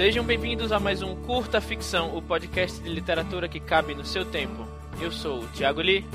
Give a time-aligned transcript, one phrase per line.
[0.00, 4.24] Sejam bem-vindos a mais um Curta Ficção, o podcast de literatura que cabe no seu
[4.24, 4.66] tempo.
[4.98, 6.06] Eu sou o Thiago Lee.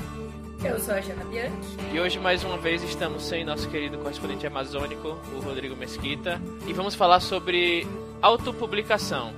[0.64, 1.54] Eu sou a Jana Bianchi.
[1.94, 6.72] E hoje, mais uma vez, estamos sem nosso querido correspondente amazônico, o Rodrigo Mesquita, e
[6.72, 7.86] vamos falar sobre
[8.20, 9.32] autopublicação.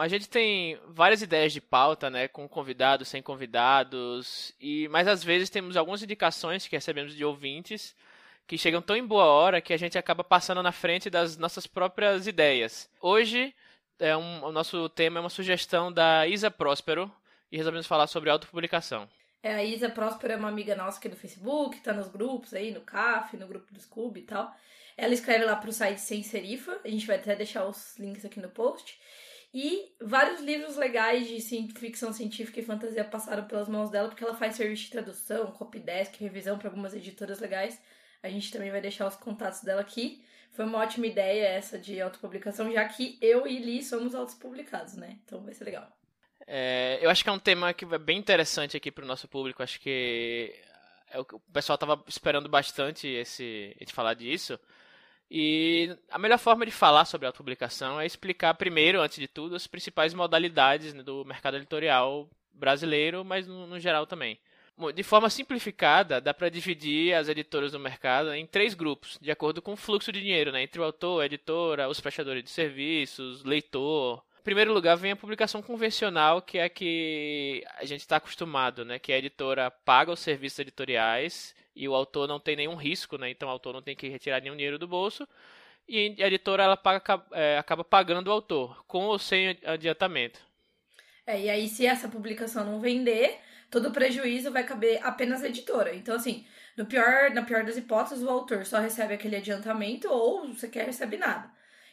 [0.00, 5.22] A gente tem várias ideias de pauta, né, com convidados, sem convidados, e mas às
[5.22, 7.94] vezes temos algumas indicações que recebemos de ouvintes
[8.46, 11.66] que chegam tão em boa hora que a gente acaba passando na frente das nossas
[11.66, 12.90] próprias ideias.
[13.00, 13.54] Hoje,
[13.98, 17.12] é um, o nosso tema é uma sugestão da Isa Próspero
[17.52, 19.06] e resolvemos falar sobre autopublicação.
[19.42, 22.72] É, a Isa Próspero é uma amiga nossa aqui do Facebook, tá nos grupos aí,
[22.72, 24.50] no CAF, no grupo do Scooby e tal.
[24.96, 28.40] Ela escreve lá pro site Sem Serifa, a gente vai até deixar os links aqui
[28.40, 28.98] no post.
[29.52, 31.40] E vários livros legais de
[31.74, 36.20] ficção científica e fantasia passaram pelas mãos dela, porque ela faz serviço de tradução, copydesk,
[36.20, 37.80] revisão para algumas editoras legais.
[38.22, 40.24] A gente também vai deixar os contatos dela aqui.
[40.52, 45.18] Foi uma ótima ideia essa de autopublicação, já que eu e Li somos autopublicados, né?
[45.24, 45.90] Então vai ser legal.
[46.46, 49.26] É, eu acho que é um tema que é bem interessante aqui para o nosso
[49.26, 49.62] público.
[49.62, 50.54] Acho que
[51.10, 54.58] é o, pessoal estava esperando bastante esse, a gente falar disso.
[55.30, 59.54] E a melhor forma de falar sobre a autopublicação é explicar primeiro, antes de tudo,
[59.54, 64.38] as principais modalidades né, do mercado editorial brasileiro, mas no, no geral também.
[64.94, 69.60] De forma simplificada, dá para dividir as editoras do mercado em três grupos, de acordo
[69.60, 73.44] com o fluxo de dinheiro, né, entre o autor, a editora, os prestadores de serviços,
[73.44, 74.24] leitor.
[74.40, 78.84] Em primeiro lugar, vem a publicação convencional, que é a que a gente está acostumado,
[78.84, 83.16] né, que a editora paga os serviços editoriais e o autor não tem nenhum risco,
[83.16, 83.30] né?
[83.30, 85.26] Então o autor não tem que retirar nenhum dinheiro do bolso.
[85.88, 90.38] E a editora ela paga, é, acaba pagando o autor, com ou sem adiantamento.
[91.26, 95.48] É, e aí se essa publicação não vender, todo o prejuízo vai caber apenas à
[95.48, 95.94] editora.
[95.94, 96.46] Então, assim,
[96.76, 100.84] no pior, na pior das hipóteses, o autor só recebe aquele adiantamento ou você quer
[100.84, 101.50] recebe nada.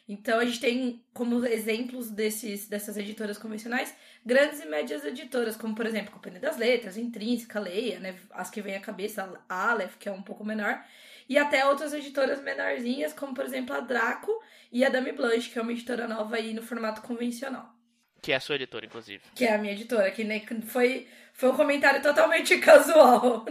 [0.08, 5.74] Então a gente tem como exemplos desses, dessas editoras convencionais grandes e médias editoras, como
[5.74, 9.96] por exemplo Companhia das Letras, Intrínseca, Leia, né, as que vem à cabeça, a Aleph,
[9.98, 10.82] que é um pouco menor,
[11.28, 14.32] e até outras editoras menorzinhas, como por exemplo a Draco
[14.72, 17.74] e a Dame Blanche, que é uma editora nova aí no formato convencional.
[18.22, 19.22] Que é a sua editora, inclusive.
[19.34, 20.26] Que é a minha editora, que
[20.62, 23.44] foi, foi um comentário totalmente casual.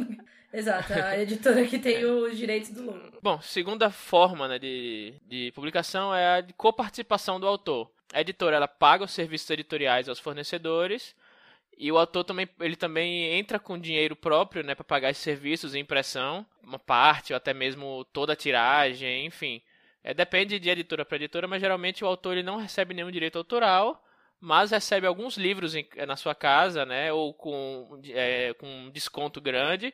[0.52, 3.20] Exato, a editora que tem os direitos do lucro.
[3.22, 7.92] Bom, segunda forma né, de, de publicação é a de coparticipação do autor.
[8.14, 11.16] A editora ela paga os serviços editoriais aos fornecedores
[11.78, 15.76] e o autor também ele também entra com dinheiro próprio né, para pagar esses serviços
[15.76, 19.62] e impressão, uma parte ou até mesmo toda a tiragem, enfim.
[20.04, 23.38] É, depende de editora para editora, mas geralmente o autor ele não recebe nenhum direito
[23.38, 24.04] autoral
[24.40, 25.74] mas recebe alguns livros
[26.08, 29.94] na sua casa, né, ou com, é, com um desconto grande,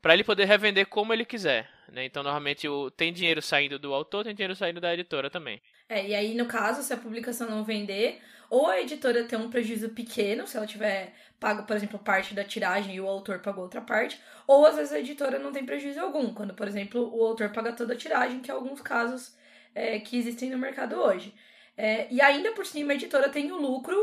[0.00, 1.68] para ele poder revender como ele quiser.
[1.92, 2.04] Né?
[2.04, 5.60] Então, normalmente, o, tem dinheiro saindo do autor, tem dinheiro saindo da editora também.
[5.88, 9.50] É, e aí, no caso, se a publicação não vender, ou a editora tem um
[9.50, 13.64] prejuízo pequeno, se ela tiver pago, por exemplo, parte da tiragem e o autor pagou
[13.64, 17.24] outra parte, ou às vezes a editora não tem prejuízo algum, quando, por exemplo, o
[17.24, 19.36] autor paga toda a tiragem, que é alguns casos
[19.74, 21.34] é, que existem no mercado hoje.
[21.76, 23.96] É, e ainda por cima, a editora tem o lucro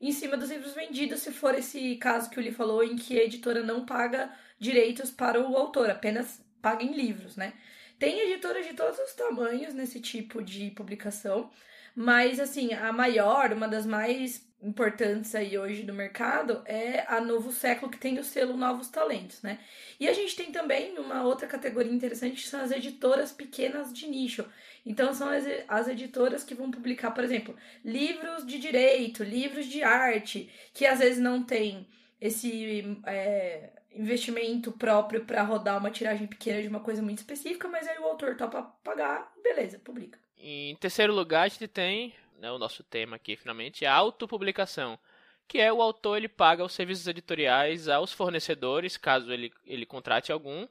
[0.00, 3.18] em cima dos livros vendidos, se for esse caso que o Lee falou, em que
[3.18, 4.30] a editora não paga
[4.64, 7.52] direitos para o autor, apenas paga em livros, né?
[7.98, 11.50] Tem editoras de todos os tamanhos nesse tipo de publicação,
[11.94, 17.52] mas assim, a maior, uma das mais importantes aí hoje do mercado é a Novo
[17.52, 19.60] Século, que tem o selo Novos Talentos, né?
[20.00, 24.08] E a gente tem também uma outra categoria interessante, que são as editoras pequenas de
[24.08, 24.44] nicho.
[24.86, 27.54] Então, são as, as editoras que vão publicar, por exemplo,
[27.84, 31.86] livros de direito, livros de arte, que às vezes não tem
[32.20, 37.86] esse é, investimento próprio para rodar uma tiragem pequena de uma coisa muito específica, mas
[37.86, 40.18] aí o autor topa pagar, beleza, publica.
[40.36, 44.98] Em terceiro lugar, a gente tem né, o nosso tema aqui, finalmente, a autopublicação,
[45.46, 50.32] que é o autor ele paga os serviços editoriais aos fornecedores, caso ele, ele contrate
[50.32, 50.66] algum,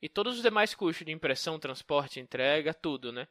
[0.00, 3.26] e todos os demais custos de impressão, transporte, entrega, tudo, né?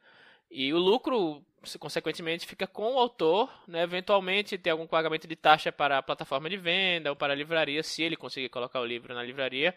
[0.58, 1.44] E o lucro,
[1.78, 3.82] consequentemente, fica com o autor, né?
[3.82, 7.82] eventualmente tem algum pagamento de taxa para a plataforma de venda ou para a livraria,
[7.82, 9.76] se ele conseguir colocar o livro na livraria,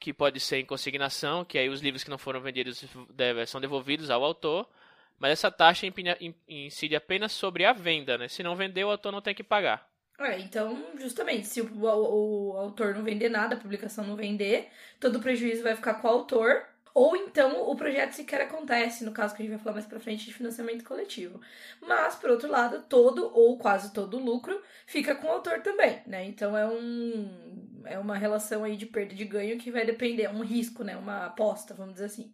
[0.00, 2.84] que pode ser em consignação, que aí os livros que não foram vendidos
[3.46, 4.68] são devolvidos ao autor,
[5.16, 5.86] mas essa taxa
[6.48, 8.26] incide apenas sobre a venda, né?
[8.26, 9.88] Se não vender, o autor não tem que pagar.
[10.18, 14.72] É, então, justamente, se o, o, o autor não vender nada, a publicação não vender,
[14.98, 19.12] todo o prejuízo vai ficar com o autor, ou então o projeto sequer acontece, no
[19.12, 21.38] caso que a gente vai falar mais pra frente de financiamento coletivo.
[21.78, 26.00] Mas, por outro lado, todo ou quase todo o lucro fica com o autor também,
[26.06, 26.24] né?
[26.24, 30.30] Então é um é uma relação aí de perda de ganho que vai depender, é
[30.30, 30.96] um risco, né?
[30.96, 32.32] Uma aposta, vamos dizer assim.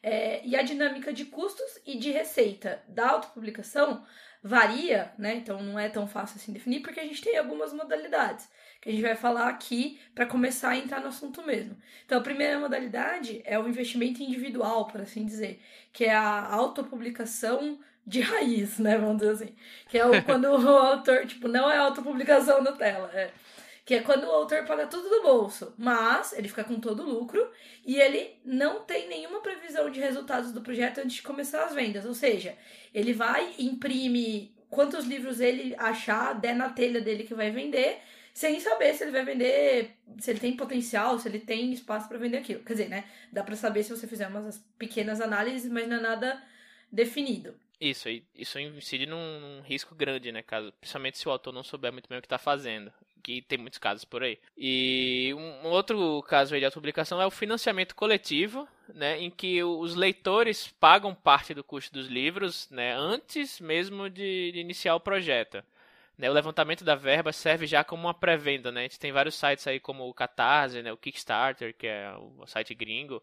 [0.00, 4.06] É, e a dinâmica de custos e de receita da autopublicação
[4.40, 5.34] varia, né?
[5.34, 8.48] Então não é tão fácil assim definir, porque a gente tem algumas modalidades
[8.80, 11.76] que a gente vai falar aqui para começar a entrar no assunto mesmo.
[12.04, 15.60] Então a primeira modalidade é o investimento individual, por assim dizer,
[15.92, 18.96] que é a autopublicação de raiz, né?
[18.96, 19.54] Vamos dizer assim.
[19.88, 23.30] Que é o, quando o autor, tipo, não é autopublicação na tela, é
[23.86, 27.08] que é quando o autor paga tudo do bolso, mas ele fica com todo o
[27.08, 27.48] lucro
[27.84, 32.04] e ele não tem nenhuma previsão de resultados do projeto antes de começar as vendas.
[32.04, 32.58] Ou seja,
[32.92, 38.02] ele vai, imprime quantos livros ele achar, der na telha dele que vai vender,
[38.36, 42.18] sem saber se ele vai vender, se ele tem potencial, se ele tem espaço para
[42.18, 42.62] vender aquilo.
[42.62, 43.08] Quer dizer, né?
[43.32, 46.44] Dá para saber se você fizer umas pequenas análises, mas não é nada
[46.92, 47.54] definido.
[47.80, 50.42] Isso, isso incide num, num risco grande, né?
[50.42, 52.92] Caso, principalmente se o autor não souber muito bem o que está fazendo
[53.22, 54.38] que tem muitos casos por aí.
[54.56, 59.96] E um outro caso aí de autopublicação é o financiamento coletivo, né, em que os
[59.96, 65.60] leitores pagam parte do custo dos livros né, antes mesmo de, de iniciar o projeto.
[66.18, 68.72] Né, o levantamento da verba serve já como uma pré-venda.
[68.72, 68.80] Né?
[68.80, 72.46] A gente tem vários sites aí como o Catarse, né, o Kickstarter, que é o
[72.46, 73.22] site gringo.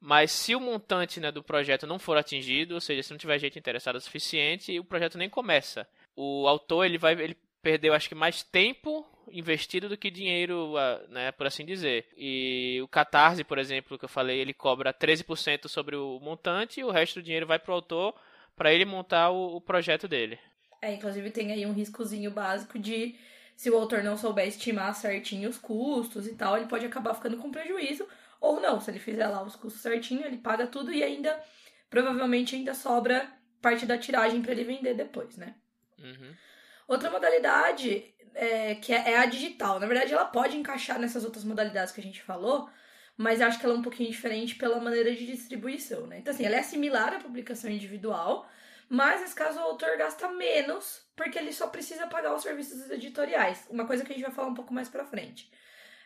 [0.00, 3.38] Mas se o montante né, do projeto não for atingido, ou seja, se não tiver
[3.38, 5.88] gente interessada o suficiente, o projeto nem começa.
[6.14, 11.02] O autor ele vai, ele perdeu acho que mais tempo investido do que dinheiro, ah,
[11.08, 12.06] né, por assim dizer.
[12.16, 16.84] E o Catarse, por exemplo, que eu falei, ele cobra 13% sobre o montante e
[16.84, 18.14] o resto do dinheiro vai para o autor
[18.54, 20.38] para ele montar o, o, projeto dele.
[20.80, 23.16] É, inclusive tem aí um riscozinho básico de
[23.56, 27.38] se o autor não souber estimar certinho os custos e tal, ele pode acabar ficando
[27.38, 28.06] com prejuízo
[28.40, 31.42] ou não, se ele fizer lá os custos certinho, ele paga tudo e ainda
[31.88, 33.28] provavelmente ainda sobra
[33.62, 35.54] parte da tiragem para ele vender depois, né?
[35.98, 36.34] Uhum.
[36.86, 39.80] Outra modalidade é, que é, é, a digital.
[39.80, 42.68] Na verdade, ela pode encaixar nessas outras modalidades que a gente falou,
[43.16, 46.18] mas acho que ela é um pouquinho diferente pela maneira de distribuição, né?
[46.18, 48.48] Então, assim, ela é similar à publicação individual,
[48.88, 53.66] mas nesse caso o autor gasta menos, porque ele só precisa pagar os serviços editoriais.
[53.68, 55.50] Uma coisa que a gente vai falar um pouco mais pra frente.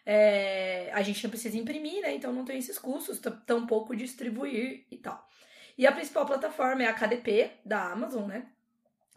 [0.05, 2.15] É, a gente não precisa imprimir, né?
[2.15, 5.29] Então não tem esses custos, tampouco distribuir e tal.
[5.77, 8.47] E a principal plataforma é a KDP da Amazon, né?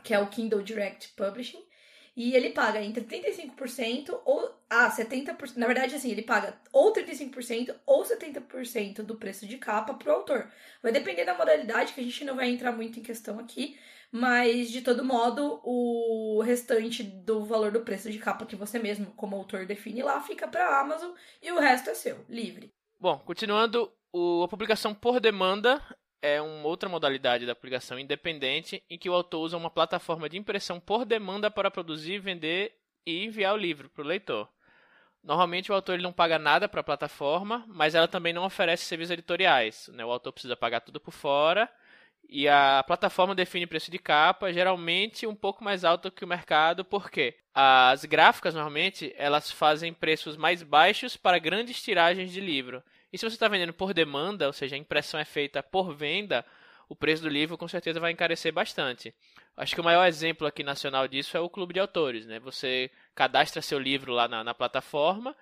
[0.04, 1.64] Que é o Kindle Direct Publishing.
[2.16, 4.54] E ele paga entre 35% ou.
[4.70, 5.58] Ah, 70%.
[5.58, 10.52] Na verdade, assim, ele paga ou 35% ou 70% do preço de capa pro autor.
[10.82, 13.78] Vai depender da modalidade, que a gente não vai entrar muito em questão aqui.
[14.12, 19.08] Mas, de todo modo, o restante do valor do preço de capa que você mesmo,
[19.16, 21.12] como autor, define lá, fica pra Amazon
[21.42, 22.72] e o resto é seu, livre.
[23.00, 25.82] Bom, continuando, o, a publicação por demanda
[26.24, 30.38] é uma outra modalidade da publicação independente em que o autor usa uma plataforma de
[30.38, 32.74] impressão por demanda para produzir, vender
[33.06, 34.48] e enviar o livro para o leitor.
[35.22, 38.86] Normalmente o autor ele não paga nada para a plataforma, mas ela também não oferece
[38.86, 39.90] serviços editoriais.
[39.94, 40.06] Né?
[40.06, 41.70] O autor precisa pagar tudo por fora
[42.30, 46.86] e a plataforma define preço de capa, geralmente um pouco mais alto que o mercado,
[46.86, 52.82] porque as gráficas normalmente elas fazem preços mais baixos para grandes tiragens de livro.
[53.14, 56.44] E se você está vendendo por demanda, ou seja, a impressão é feita por venda,
[56.90, 59.14] o preço do livro com certeza vai encarecer bastante.
[59.56, 62.26] Acho que o maior exemplo aqui nacional disso é o Clube de Autores.
[62.26, 62.40] Né?
[62.40, 65.36] Você cadastra seu livro lá na, na plataforma,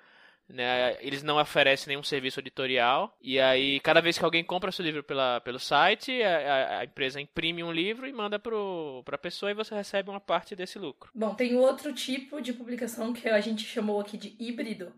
[0.49, 0.97] né?
[0.99, 5.01] eles não oferecem nenhum serviço editorial, e aí cada vez que alguém compra seu livro
[5.01, 9.55] pela, pelo site, a, a empresa imprime um livro e manda para a pessoa e
[9.55, 11.09] você recebe uma parte desse lucro.
[11.15, 14.91] Bom, tem outro tipo de publicação que a gente chamou aqui de híbrido,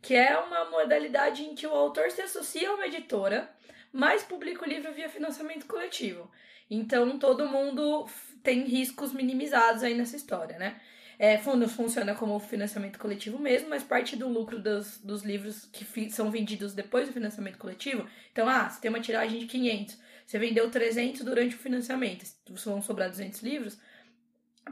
[0.00, 3.50] que é uma modalidade em que o autor se associa a uma editora,
[3.92, 6.30] mas publica o livro via financiamento coletivo.
[6.70, 8.06] Então todo mundo
[8.42, 10.80] tem riscos minimizados aí nessa história, né?
[11.18, 16.30] É, funciona como financiamento coletivo mesmo, mas parte do lucro dos, dos livros que são
[16.30, 18.08] vendidos depois do financiamento coletivo.
[18.30, 22.24] Então, ah, você tem uma tiragem de 500, você vendeu 300 durante o financiamento,
[22.64, 23.80] vão sobrar 200 livros,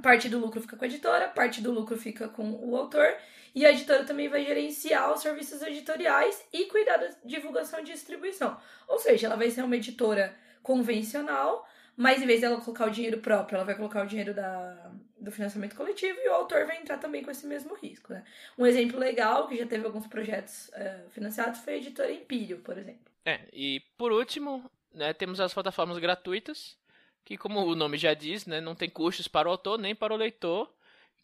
[0.01, 3.17] parte do lucro fica com a editora, parte do lucro fica com o autor,
[3.57, 8.61] e a editora também vai gerenciar os serviços editoriais e cuidar da divulgação e distribuição.
[8.87, 13.19] Ou seja, ela vai ser uma editora convencional, mas em vez dela colocar o dinheiro
[13.19, 16.99] próprio, ela vai colocar o dinheiro da, do financiamento coletivo e o autor vai entrar
[16.99, 18.13] também com esse mesmo risco.
[18.13, 18.23] Né?
[18.59, 22.77] Um exemplo legal, que já teve alguns projetos uh, financiados, foi a editora Empírio, por
[22.77, 23.11] exemplo.
[23.25, 26.77] É, e por último, né, temos as plataformas gratuitas,
[27.25, 30.13] que como o nome já diz, né, não tem custos para o autor nem para
[30.13, 30.71] o leitor,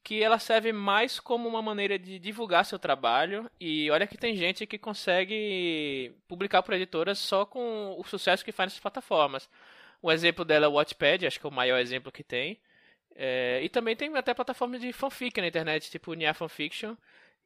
[0.03, 3.51] que ela serve mais como uma maneira de divulgar seu trabalho.
[3.61, 8.53] E olha que tem gente que consegue publicar por editoras só com o sucesso que
[8.53, 9.49] faz nessas plataformas.
[10.03, 12.59] Um exemplo dela é o Wattpad, acho que é o maior exemplo que tem.
[13.15, 16.97] É, e também tem até plataformas de fanfic na internet, tipo Nia Fanfiction.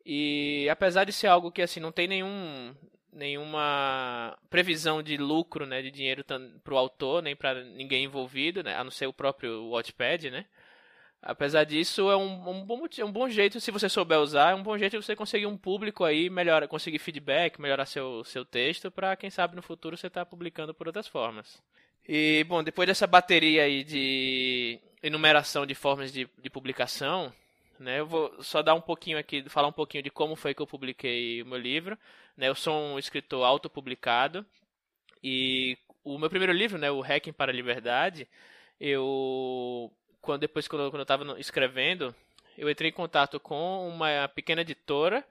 [0.04, 2.74] E apesar de ser algo que assim não tem nenhum
[3.12, 6.22] nenhuma previsão de lucro, né, de dinheiro
[6.62, 10.46] para o autor, nem para ninguém envolvido, né, a não ser o próprio Watchpad, né.
[11.28, 14.62] Apesar disso, é um, um, bom, um bom jeito, se você souber usar, é um
[14.62, 18.92] bom jeito de você conseguir um público aí, melhor, conseguir feedback, melhorar seu, seu texto,
[18.92, 21.60] para quem sabe no futuro você estar tá publicando por outras formas.
[22.08, 27.32] E, bom, depois dessa bateria aí de enumeração de formas de, de publicação,
[27.76, 30.62] né, eu vou só dar um pouquinho aqui, falar um pouquinho de como foi que
[30.62, 31.98] eu publiquei o meu livro.
[32.36, 34.46] Né, eu sou um escritor autopublicado
[35.24, 38.28] e o meu primeiro livro, né, o Hacking para a Liberdade,
[38.78, 39.90] eu
[40.26, 42.14] quando depois quando, quando eu estava escrevendo,
[42.58, 45.24] eu entrei em contato com uma pequena editora,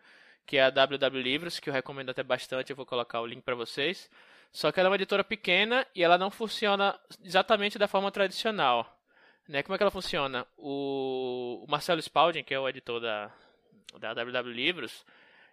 [0.46, 3.44] que é a WW Livros, que eu recomendo até bastante, eu vou colocar o link
[3.44, 4.10] para vocês.
[4.54, 8.98] Só que ela é uma editora pequena e ela não funciona exatamente da forma tradicional.
[9.50, 9.62] Né?
[9.62, 10.48] Como é que ela funciona?
[10.58, 13.32] O, o Marcelo Spalding, que é o editor da,
[14.00, 15.06] da WW Livros,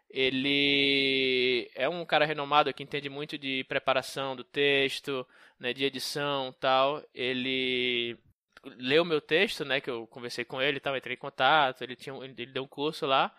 [0.08, 5.26] ele é um cara renomado que entende muito de preparação do texto,
[5.58, 7.02] né, de edição tal.
[7.12, 8.16] Ele
[8.64, 12.14] leu meu texto, né, que eu conversei com ele, tal, entrei em contato, ele tinha
[12.24, 13.34] ele deu um curso lá.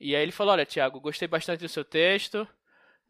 [0.00, 2.46] E aí ele falou: "Olha, Thiago, gostei bastante do seu texto,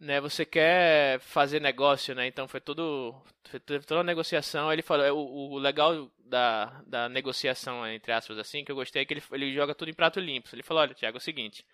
[0.01, 2.27] né, você quer fazer negócio, né?
[2.27, 3.15] Então foi tudo
[3.51, 4.73] foi toda uma negociação.
[4.73, 9.03] Ele falou, é, o, o legal da, da negociação entre aspas assim, que eu gostei
[9.03, 10.49] é que ele, ele joga tudo em prato limpo.
[10.53, 11.65] Ele falou, olha, Thiago, é o seguinte,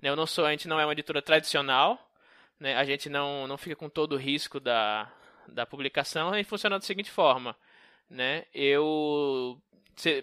[0.00, 2.10] né, eu não sou, a gente não é uma editora tradicional,
[2.60, 2.76] né?
[2.76, 5.10] A gente não não fica com todo o risco da
[5.48, 7.56] da publicação, e funciona da seguinte forma,
[8.08, 8.44] né?
[8.54, 9.60] Eu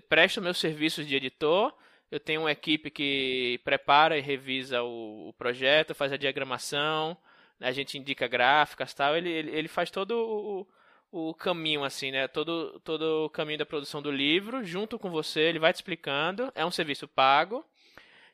[0.08, 1.74] presto meus serviços de editor,
[2.12, 7.18] eu tenho uma equipe que prepara e revisa o, o projeto, faz a diagramação,
[7.60, 10.68] a gente indica gráficas tal, ele, ele, ele faz todo o,
[11.30, 12.28] o caminho, assim, né?
[12.28, 16.52] Todo, todo o caminho da produção do livro, junto com você, ele vai te explicando.
[16.56, 17.64] É um serviço pago.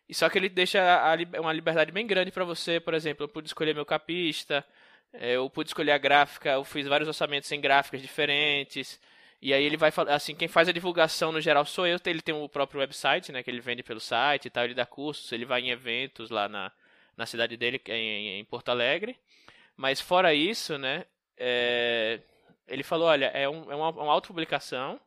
[0.07, 3.29] E só que ele deixa a, uma liberdade bem grande para você, por exemplo, eu
[3.29, 4.65] pude escolher meu capista,
[5.13, 8.99] é, eu pude escolher a gráfica, eu fiz vários orçamentos em gráficas diferentes.
[9.41, 12.21] E aí ele vai falar, assim, quem faz a divulgação no geral sou eu, ele
[12.21, 15.31] tem o próprio website, né, que ele vende pelo site e tal, ele dá cursos,
[15.31, 16.71] ele vai em eventos lá na,
[17.15, 19.17] na cidade dele, é em, em Porto Alegre.
[19.77, 21.05] Mas fora isso, né,
[21.37, 22.19] é,
[22.67, 24.99] ele falou, olha, é, um, é uma, uma autopublicação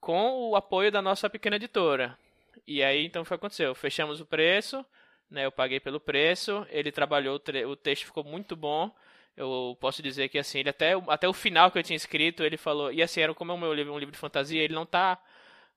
[0.00, 2.16] com o apoio da nossa pequena editora.
[2.64, 3.74] E aí, então, foi o que aconteceu.
[3.74, 4.86] Fechamos o preço,
[5.28, 8.94] né, eu paguei pelo preço, ele trabalhou, o texto ficou muito bom.
[9.36, 12.56] Eu posso dizer que, assim, ele até, até o final que eu tinha escrito, ele
[12.56, 12.92] falou...
[12.92, 15.18] E, assim, era como é meu livro, um livro de fantasia, ele não está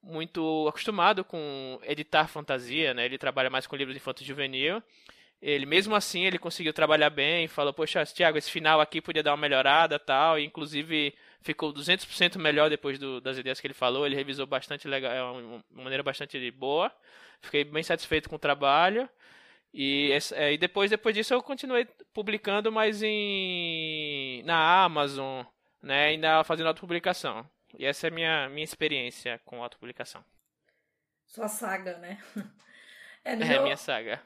[0.01, 3.05] muito acostumado com editar fantasia, né?
[3.05, 4.81] Ele trabalha mais com livros infanto juvenil.
[5.41, 9.31] Ele, mesmo assim, ele conseguiu trabalhar bem, falou, poxa, Thiago, esse final aqui podia dar
[9.31, 14.05] uma melhorada tal, e inclusive ficou 200% melhor depois do, das ideias que ele falou,
[14.05, 16.91] ele revisou bastante legal, é uma maneira bastante boa,
[17.41, 19.09] fiquei bem satisfeito com o trabalho,
[19.73, 25.45] e, é, e depois, depois disso eu continuei publicando, mas em, na Amazon,
[25.81, 27.47] né, ainda fazendo autopublicação.
[27.77, 30.23] E essa é a minha, minha experiência com autopublicação.
[31.25, 32.17] Sua saga, né?
[33.25, 33.63] É, é meu...
[33.63, 34.21] minha saga.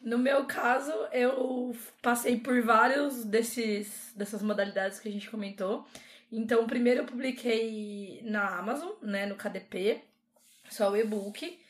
[0.00, 5.86] No meu caso, eu passei por vários desses dessas modalidades que a gente comentou.
[6.32, 10.02] Então, primeiro eu publiquei na Amazon, né, no KDP,
[10.70, 11.60] só o e-book.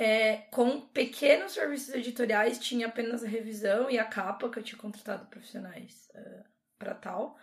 [0.00, 4.80] É, com pequenos serviços editoriais, tinha apenas a revisão e a capa, que eu tinha
[4.80, 6.44] contratado profissionais uh, é,
[6.78, 7.36] para tal.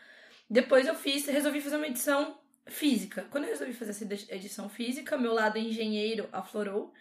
[0.50, 3.25] Depois eu fiz, resolvi fazer uma edição física.
[3.29, 6.93] Quando eu resolvi fazer essa edição física, meu lado engenheiro aflorou.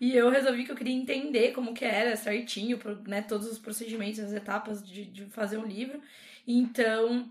[0.00, 4.18] E eu resolvi que eu queria entender como que era certinho, né, todos os procedimentos,
[4.18, 6.00] as etapas de, de fazer um livro.
[6.46, 7.30] Então,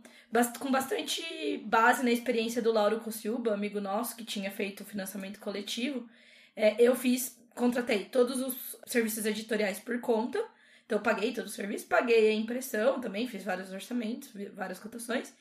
[0.60, 5.40] com bastante base na experiência do Lauro Cossilba, amigo nosso, que tinha feito o financiamento
[5.40, 6.08] coletivo,
[6.56, 10.44] é, eu fiz, contratei todos os serviços editoriais por conta.
[10.86, 15.34] Então, eu paguei todo o serviço, paguei a impressão também, fiz vários orçamentos, várias cotações.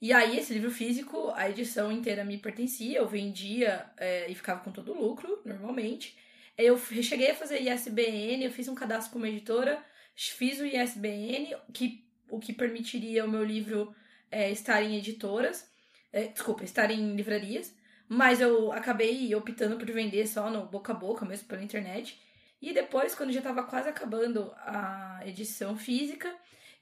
[0.00, 4.60] E aí, esse livro físico, a edição inteira me pertencia, eu vendia é, e ficava
[4.60, 6.16] com todo o lucro, normalmente.
[6.58, 9.82] Eu cheguei a fazer ISBN, eu fiz um cadastro como editora,
[10.14, 13.94] fiz o ISBN, que, o que permitiria o meu livro
[14.30, 15.70] é, estar em editoras,
[16.12, 17.74] é, desculpa, estar em livrarias,
[18.12, 22.20] mas eu acabei optando por vender só no boca a boca, mesmo pela internet.
[22.60, 26.30] E depois, quando já estava quase acabando a edição física,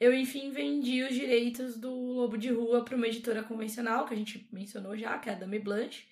[0.00, 4.16] eu enfim vendi os direitos do Lobo de Rua para uma editora convencional, que a
[4.16, 6.04] gente mencionou já, que é a Dame Blanche,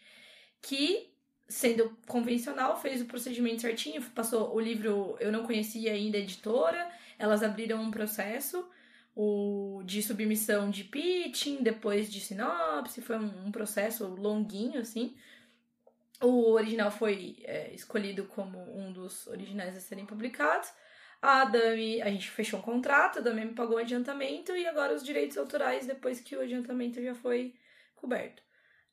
[0.62, 1.10] que
[1.48, 6.88] sendo convencional, fez o procedimento certinho, passou o livro, eu não conhecia ainda a editora,
[7.18, 8.64] elas abriram um processo
[9.20, 15.16] o, de submissão de pitching, depois de sinopse, foi um, um processo longuinho, assim.
[16.22, 20.72] O original foi é, escolhido como um dos originais a serem publicados.
[21.20, 24.94] A Dami, a gente fechou um contrato, a Dami me pagou um adiantamento e agora
[24.94, 27.56] os direitos autorais depois que o adiantamento já foi
[27.96, 28.40] coberto.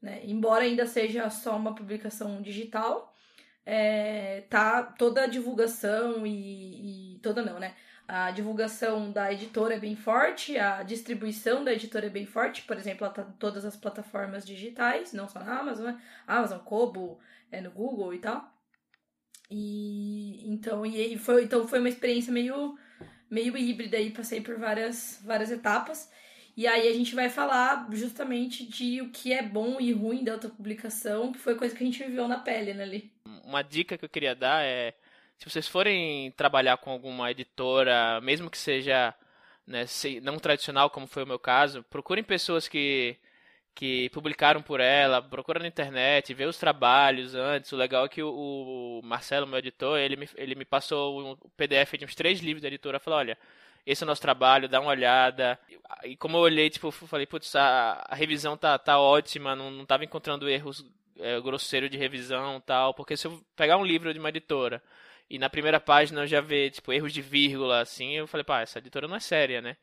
[0.01, 0.21] Né?
[0.23, 3.15] Embora ainda seja só uma publicação digital,
[3.63, 7.75] é, tá toda a divulgação e, e, toda não, né?
[8.07, 12.77] A divulgação da editora é bem forte, a distribuição da editora é bem forte, por
[12.77, 16.01] exemplo, ela tá em todas as plataformas digitais, não só na Amazon, né?
[16.27, 17.19] Amazon, Kobo,
[17.51, 18.53] é no Google e tal.
[19.49, 22.77] E então, e, foi, então foi uma experiência meio,
[23.29, 26.11] meio híbrida aí, passei por várias, várias etapas.
[26.57, 30.33] E aí a gente vai falar justamente de o que é bom e ruim da
[30.33, 33.11] autopublicação, que foi coisa que a gente viveu na pele, né, ali.
[33.43, 34.93] Uma dica que eu queria dar é,
[35.37, 39.13] se vocês forem trabalhar com alguma editora, mesmo que seja
[39.67, 39.85] né,
[40.21, 43.17] não tradicional, como foi o meu caso, procurem pessoas que
[43.75, 47.71] que publicaram por ela, procura na internet, vê os trabalhos antes.
[47.73, 51.97] O legal é que o, Marcelo, meu editor, ele me, ele me passou um PDF
[51.99, 53.37] de uns três livros da editora, falou, olha,
[53.85, 55.59] esse é o nosso trabalho, dá uma olhada.
[56.05, 59.85] E como eu olhei, tipo, falei, putz, a, a revisão tá, tá ótima, não, não
[59.85, 60.85] tava encontrando erros
[61.19, 64.81] é, grosseiros de revisão tal, porque se eu pegar um livro de uma editora
[65.29, 68.61] e na primeira página eu já ver, tipo, erros de vírgula, assim, eu falei, pá,
[68.61, 69.75] essa editora não é séria, né?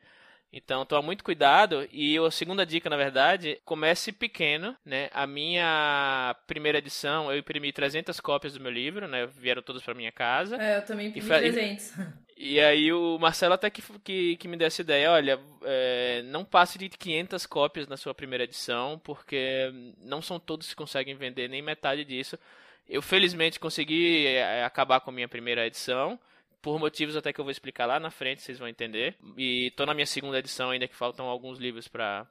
[0.55, 1.87] Então, toma muito cuidado.
[1.91, 5.09] E a segunda dica, na verdade, comece pequeno, né?
[5.11, 9.25] A minha primeira edição, eu imprimi 300 cópias do meu livro, né?
[9.25, 10.55] Vieram todas para minha casa.
[10.61, 11.93] É, eu também imprimi 300.
[12.37, 16.21] E, e aí o Marcelo até que, que, que me deu essa ideia, olha, é,
[16.25, 21.15] não passe de 500 cópias na sua primeira edição, porque não são todos que conseguem
[21.15, 22.37] vender nem metade disso.
[22.87, 26.19] Eu felizmente consegui é, acabar com a minha primeira edição
[26.61, 29.17] por motivos até que eu vou explicar lá na frente, vocês vão entender.
[29.37, 32.25] E tô na minha segunda edição ainda que faltam alguns livros para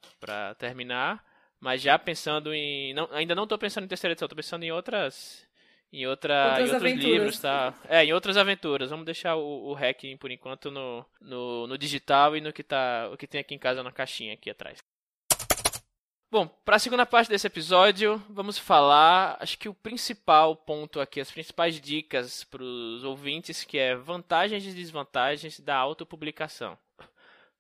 [0.58, 1.22] terminar,
[1.60, 4.72] mas já pensando em não, ainda não tô pensando em terceira edição, tô pensando em
[4.72, 5.46] outras
[5.92, 7.74] em, outra, em outros livros, tá?
[7.86, 8.88] É, em outras aventuras.
[8.88, 13.10] Vamos deixar o, o hacking por enquanto no, no, no digital e no que tá
[13.12, 14.82] o que tem aqui em casa na caixinha aqui atrás.
[16.32, 21.20] Bom, para a segunda parte desse episódio, vamos falar, acho que o principal ponto aqui,
[21.20, 26.78] as principais dicas para os ouvintes, que é vantagens e desvantagens da autopublicação.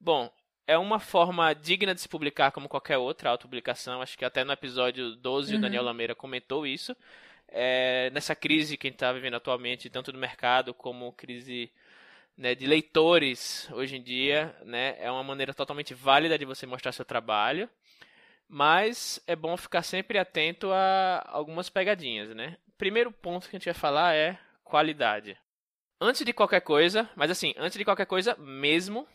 [0.00, 0.32] Bom,
[0.66, 4.54] é uma forma digna de se publicar como qualquer outra autopublicação, acho que até no
[4.54, 5.58] episódio 12 uhum.
[5.58, 6.96] o Daniel Lameira comentou isso.
[7.48, 11.70] É, nessa crise que a gente está vivendo atualmente, tanto no mercado como crise
[12.38, 16.92] né, de leitores hoje em dia, né, é uma maneira totalmente válida de você mostrar
[16.92, 17.68] seu trabalho
[18.52, 22.58] mas é bom ficar sempre atento a algumas pegadinhas, né?
[22.76, 25.38] Primeiro ponto que a gente vai falar é qualidade.
[25.98, 29.08] Antes de qualquer coisa, mas assim, antes de qualquer coisa mesmo,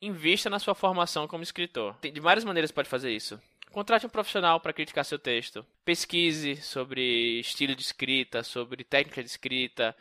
[0.00, 1.96] invista na sua formação como escritor.
[2.00, 3.40] De várias maneiras pode fazer isso.
[3.72, 5.66] Contrate um profissional para criticar seu texto.
[5.84, 9.96] Pesquise sobre estilo de escrita, sobre técnica de escrita.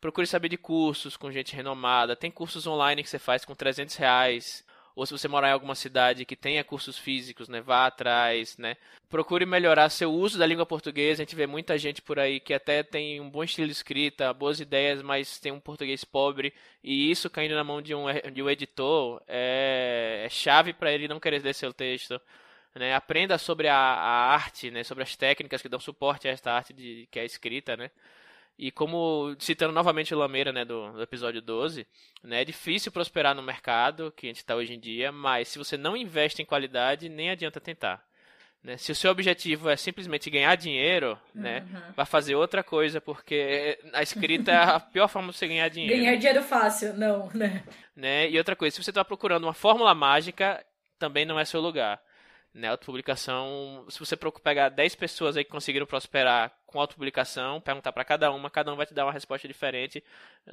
[0.00, 2.16] Procure saber de cursos com gente renomada.
[2.16, 5.74] Tem cursos online que você faz com 300 reais ou se você morar em alguma
[5.74, 8.76] cidade que tenha cursos físicos, né, vá atrás, né?
[9.08, 11.22] Procure melhorar seu uso da língua portuguesa.
[11.22, 14.32] A gente vê muita gente por aí que até tem um bom estilo de escrita,
[14.32, 18.42] boas ideias, mas tem um português pobre e isso caindo na mão de um, de
[18.42, 22.20] um editor é, é chave para ele não querer ler seu texto.
[22.74, 22.94] Né?
[22.94, 24.84] Aprenda sobre a, a, arte, né?
[24.84, 27.90] sobre as técnicas que dão suporte a esta arte de, que é escrita, né?
[28.62, 31.86] E como, citando novamente o Lameira, né, do, do, episódio 12,
[32.22, 35.56] né, é difícil prosperar no mercado que a gente está hoje em dia, mas se
[35.56, 38.04] você não investe em qualidade, nem adianta tentar.
[38.62, 38.76] Né?
[38.76, 41.72] Se o seu objetivo é simplesmente ganhar dinheiro, né, uhum.
[41.72, 45.70] né, vai fazer outra coisa, porque a escrita é a pior forma de você ganhar
[45.70, 45.96] dinheiro.
[45.96, 47.64] Ganhar dinheiro fácil, não, né?
[47.96, 48.28] né?
[48.28, 50.62] E outra coisa, se você está procurando uma fórmula mágica,
[50.98, 51.98] também não é seu lugar
[52.52, 58.04] né, autopublicação, se você pegar 10 pessoas aí que conseguiram prosperar com autopublicação, perguntar para
[58.04, 60.02] cada uma, cada um vai te dar uma resposta diferente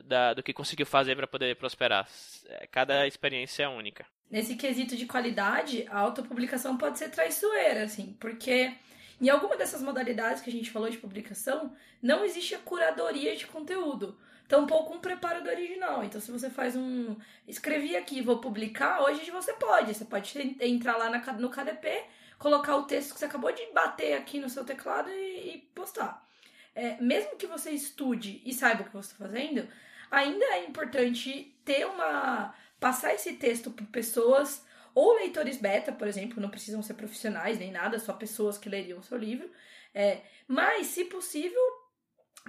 [0.05, 2.07] da, do que conseguiu fazer para poder prosperar.
[2.45, 4.05] É, cada experiência é única.
[4.29, 8.73] Nesse quesito de qualidade, a autopublicação pode ser traiçoeira, assim, porque
[9.19, 13.47] em alguma dessas modalidades que a gente falou de publicação, não existe a curadoria de
[13.47, 16.03] conteúdo tampouco um preparo do original.
[16.03, 17.15] Então, se você faz um.
[17.47, 19.93] Escrevi aqui, vou publicar, hoje você pode.
[19.93, 22.05] Você pode entrar lá no KDP,
[22.39, 26.25] colocar o texto que você acabou de bater aqui no seu teclado e, e postar.
[26.73, 29.67] É, mesmo que você estude e saiba o que você está fazendo,
[30.09, 32.53] ainda é importante ter uma.
[32.79, 34.65] passar esse texto para pessoas.
[34.95, 38.97] Ou leitores beta, por exemplo, não precisam ser profissionais nem nada, só pessoas que leriam
[38.97, 39.47] o seu livro.
[39.93, 41.61] É, mas, se possível,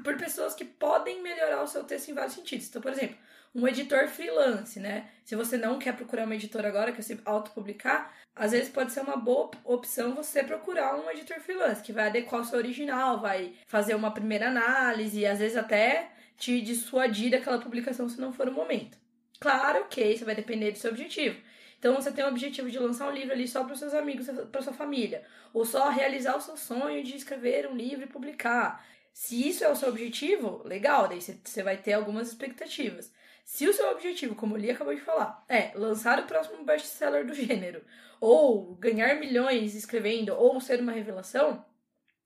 [0.02, 2.68] por pessoas que podem melhorar o seu texto em vários sentidos.
[2.68, 3.16] Então, por exemplo,
[3.54, 5.08] um editor freelance, né?
[5.24, 9.00] Se você não quer procurar uma editora agora, quer se autopublicar, às vezes pode ser
[9.00, 13.54] uma boa opção você procurar um editor freelance, que vai adequar o seu original, vai
[13.66, 18.48] fazer uma primeira análise, e às vezes até te dissuadir daquela publicação se não for
[18.48, 18.96] o momento.
[19.40, 21.40] Claro que isso vai depender do seu objetivo.
[21.78, 24.28] Então você tem o objetivo de lançar um livro ali só para os seus amigos,
[24.50, 28.84] para sua família, ou só realizar o seu sonho de escrever um livro e publicar.
[29.20, 33.12] Se isso é o seu objetivo, legal, daí você vai ter algumas expectativas.
[33.44, 37.26] Se o seu objetivo, como o Lia acabou de falar, é lançar o próximo best-seller
[37.26, 37.84] do gênero,
[38.20, 41.66] ou ganhar milhões escrevendo, ou ser uma revelação,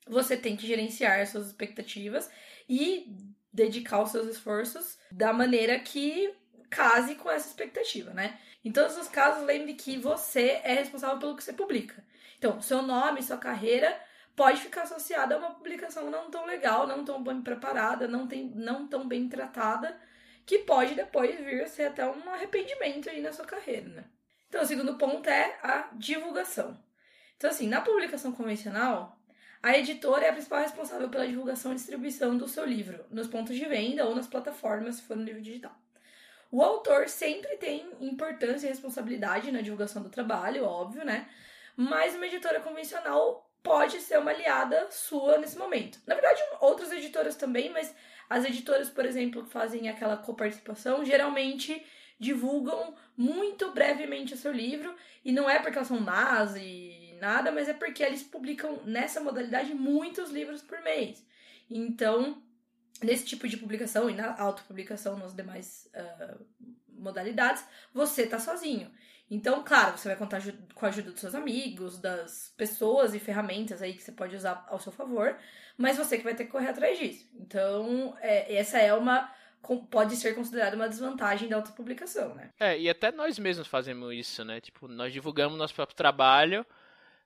[0.06, 2.30] você tem que gerenciar suas expectativas
[2.68, 3.16] e
[3.50, 6.34] dedicar os seus esforços da maneira que
[6.68, 8.38] case com essa expectativa, né?
[8.62, 12.04] Em todos os casos, lembre que você é responsável pelo que você publica.
[12.36, 13.98] Então, seu nome, sua carreira
[14.34, 18.50] pode ficar associada a uma publicação não tão legal, não tão bem preparada, não, tem,
[18.54, 19.98] não tão bem tratada,
[20.46, 24.04] que pode depois vir a ser até um arrependimento aí na sua carreira, né?
[24.48, 26.78] Então, o segundo ponto é a divulgação.
[27.36, 29.18] Então, assim, na publicação convencional,
[29.62, 33.56] a editora é a principal responsável pela divulgação e distribuição do seu livro, nos pontos
[33.56, 35.74] de venda ou nas plataformas, se for no livro digital.
[36.50, 41.28] O autor sempre tem importância e responsabilidade na divulgação do trabalho, óbvio, né?
[41.76, 46.00] Mas uma editora convencional pode ser uma aliada sua nesse momento.
[46.06, 47.94] Na verdade, outras editoras também, mas
[48.28, 51.84] as editoras, por exemplo, que fazem aquela coparticipação, geralmente
[52.18, 54.94] divulgam muito brevemente o seu livro,
[55.24, 59.20] e não é porque elas são más e nada, mas é porque eles publicam nessa
[59.20, 61.24] modalidade muitos livros por mês.
[61.70, 62.42] Então,
[63.02, 66.44] nesse tipo de publicação e na autopublicação nas demais uh,
[67.02, 68.90] modalidades, você tá sozinho.
[69.30, 70.42] Então, claro, você vai contar
[70.74, 74.66] com a ajuda dos seus amigos, das pessoas e ferramentas aí que você pode usar
[74.68, 75.36] ao seu favor,
[75.76, 77.26] mas você que vai ter que correr atrás disso.
[77.34, 79.30] Então, é, essa é uma
[79.90, 82.50] pode ser considerada uma desvantagem da autopublicação, né?
[82.58, 84.60] É, e até nós mesmos fazemos isso, né?
[84.60, 86.66] Tipo, nós divulgamos nosso próprio trabalho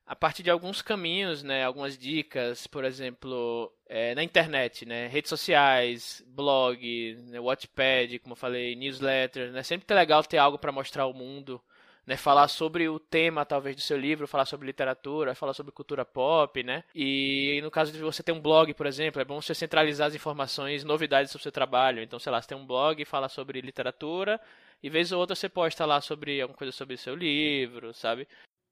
[0.07, 1.65] a partir de alguns caminhos, né?
[1.65, 5.09] Algumas dicas, por exemplo, é, na internet, né?
[5.09, 7.41] Redes sociais, blog, né?
[7.41, 9.63] Wattpad, como eu falei, newsletter, né?
[9.63, 11.61] Sempre é legal ter algo para mostrar ao mundo
[12.07, 16.05] né, falar sobre o tema talvez do seu livro, falar sobre literatura, falar sobre cultura
[16.05, 16.85] pop, né?
[16.95, 20.15] E no caso de você ter um blog, por exemplo, é bom você centralizar as
[20.15, 22.01] informações, novidades sobre o seu trabalho.
[22.03, 24.41] Então, sei lá, você tem um blog, fala sobre literatura,
[24.81, 28.29] e vez ou outra você posta lá sobre alguma coisa sobre seu livro, sabe?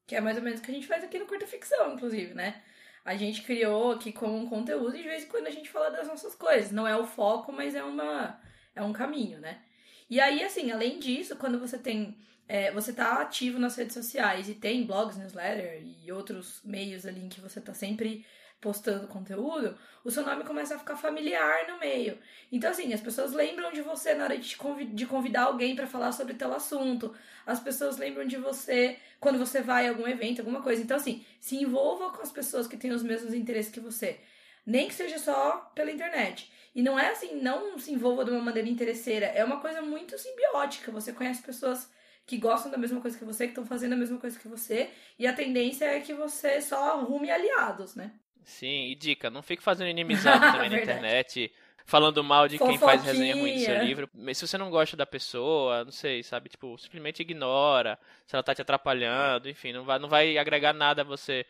[0.07, 2.35] Que é mais ou menos o que a gente faz aqui no Curta Ficção, inclusive,
[2.35, 2.63] né?
[3.05, 5.91] A gente criou aqui como um conteúdo e de vez em quando a gente fala
[5.91, 6.71] das nossas coisas.
[6.71, 8.41] Não é o foco, mas é uma
[8.75, 9.61] é um caminho, né?
[10.09, 14.49] E aí, assim, além disso, quando você tem é, você tá ativo nas redes sociais
[14.49, 18.25] e tem blogs, newsletter e outros meios ali em que você tá sempre
[18.65, 22.19] postando conteúdo, o seu nome começa a ficar familiar no meio.
[22.51, 26.33] Então, assim, as pessoas lembram de você na hora de convidar alguém para falar sobre
[26.33, 27.15] tal assunto.
[27.45, 30.81] As pessoas lembram de você quando você vai a algum evento, alguma coisa.
[30.81, 34.19] Então, assim, se envolva com as pessoas que têm os mesmos interesses que você.
[34.65, 36.51] Nem que seja só pela internet.
[36.75, 39.27] E não é assim, não se envolva de uma maneira interesseira.
[39.27, 40.91] É uma coisa muito simbiótica.
[40.91, 41.87] Você conhece pessoas
[42.27, 44.91] que gostam da mesma coisa que você, que estão fazendo a mesma coisa que você,
[45.19, 48.13] e a tendência é que você só arrume aliados, né?
[48.45, 51.53] Sim, e dica, não fique fazendo inimizade também na internet,
[51.85, 54.09] falando mal de quem faz resenha ruim do seu livro.
[54.15, 58.43] Mas se você não gosta da pessoa, não sei, sabe, tipo, simplesmente ignora, se ela
[58.43, 61.47] tá te atrapalhando, enfim, não vai, não vai agregar nada a você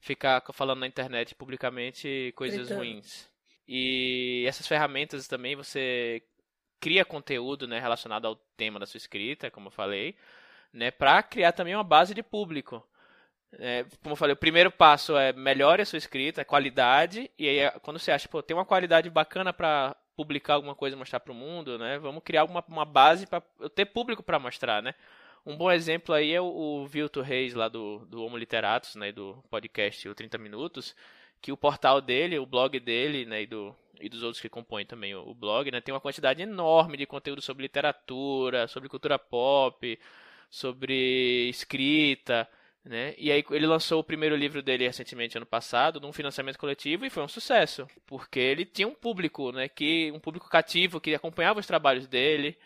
[0.00, 3.28] ficar falando na internet publicamente coisas ruins.
[3.66, 6.22] E essas ferramentas também você
[6.78, 10.14] cria conteúdo né, relacionado ao tema da sua escrita, como eu falei,
[10.70, 12.86] né, para criar também uma base de público.
[13.58, 17.70] É, como eu falei, o primeiro passo é melhore a sua escrita, qualidade, e aí
[17.82, 21.32] quando você acha, pô, tem uma qualidade bacana para publicar alguma coisa e mostrar para
[21.32, 21.98] o mundo, né?
[21.98, 24.94] Vamos criar uma, uma base para eu ter público para mostrar, né?
[25.46, 29.12] Um bom exemplo aí é o, o Vilto Reis, lá do, do Homo Literatus, né,
[29.12, 30.96] do podcast O 30 Minutos,
[31.40, 34.86] que o portal dele, o blog dele, né, e, do, e dos outros que compõem
[34.86, 39.18] também o, o blog, né, tem uma quantidade enorme de conteúdo sobre literatura, sobre cultura
[39.18, 39.98] pop,
[40.48, 42.48] sobre escrita,
[42.84, 43.14] né?
[43.16, 47.10] E aí ele lançou o primeiro livro dele recentemente ano passado, num financiamento coletivo e
[47.10, 51.60] foi um sucesso, porque ele tinha um público, né, que um público cativo que acompanhava
[51.60, 52.56] os trabalhos dele,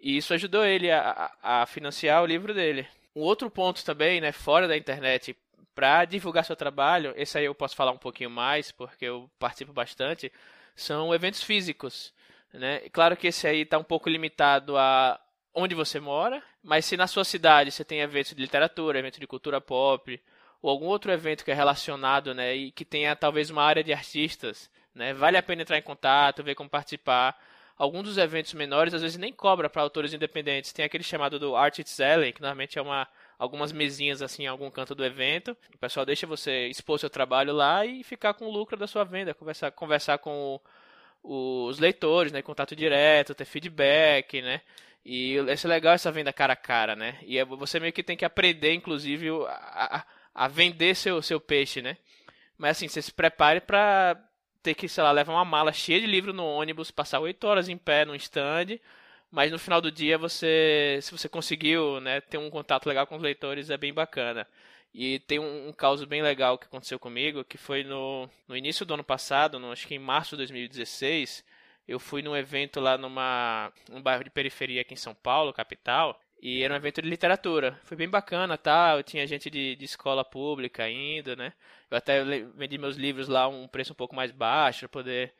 [0.00, 2.86] e isso ajudou ele a, a financiar o livro dele.
[3.14, 5.36] Um outro ponto também, né, fora da internet,
[5.74, 9.72] para divulgar seu trabalho, esse aí eu posso falar um pouquinho mais, porque eu participo
[9.72, 10.32] bastante,
[10.74, 12.12] são eventos físicos.
[12.52, 12.80] Né?
[12.90, 15.20] Claro que esse aí está um pouco limitado a
[15.58, 19.26] onde você mora, mas se na sua cidade você tem eventos de literatura, eventos de
[19.26, 20.20] cultura pop,
[20.62, 23.92] ou algum outro evento que é relacionado né, e que tenha talvez uma área de
[23.92, 27.36] artistas, né, vale a pena entrar em contato, ver como participar.
[27.76, 30.72] Alguns dos eventos menores às vezes nem cobra para autores independentes.
[30.72, 33.06] Tem aquele chamado do Art Selling, que normalmente é uma
[33.38, 35.56] algumas mesinhas assim em algum canto do evento.
[35.72, 39.04] O pessoal deixa você expor seu trabalho lá e ficar com o lucro da sua
[39.04, 40.60] venda, conversar, conversar com
[41.22, 44.60] o, os leitores, né, contato direto, ter feedback, né?
[45.10, 47.18] E esse é legal essa venda cara a cara, né?
[47.22, 51.80] E é, você meio que tem que aprender, inclusive, a, a, vender seu, seu peixe,
[51.80, 51.96] né?
[52.58, 54.22] Mas assim, você se prepare para
[54.62, 57.70] ter que, sei lá, levar uma mala cheia de livro no ônibus, passar oito horas
[57.70, 58.78] em pé no stand,
[59.30, 63.16] mas no final do dia você, se você conseguiu, né, ter um contato legal com
[63.16, 64.46] os leitores, é bem bacana.
[64.92, 68.84] E tem um, um caso bem legal que aconteceu comigo, que foi no, no início
[68.84, 71.42] do ano passado, no, acho que em março de 2016,
[71.88, 76.20] eu fui num evento lá numa um bairro de periferia aqui em São Paulo, capital,
[76.40, 77.80] e era um evento de literatura.
[77.84, 78.94] Foi bem bacana, tá?
[78.96, 81.52] Eu tinha gente de, de escola pública indo, né?
[81.90, 82.22] Eu até
[82.54, 85.34] vendi meus livros lá a um preço um pouco mais baixo para poder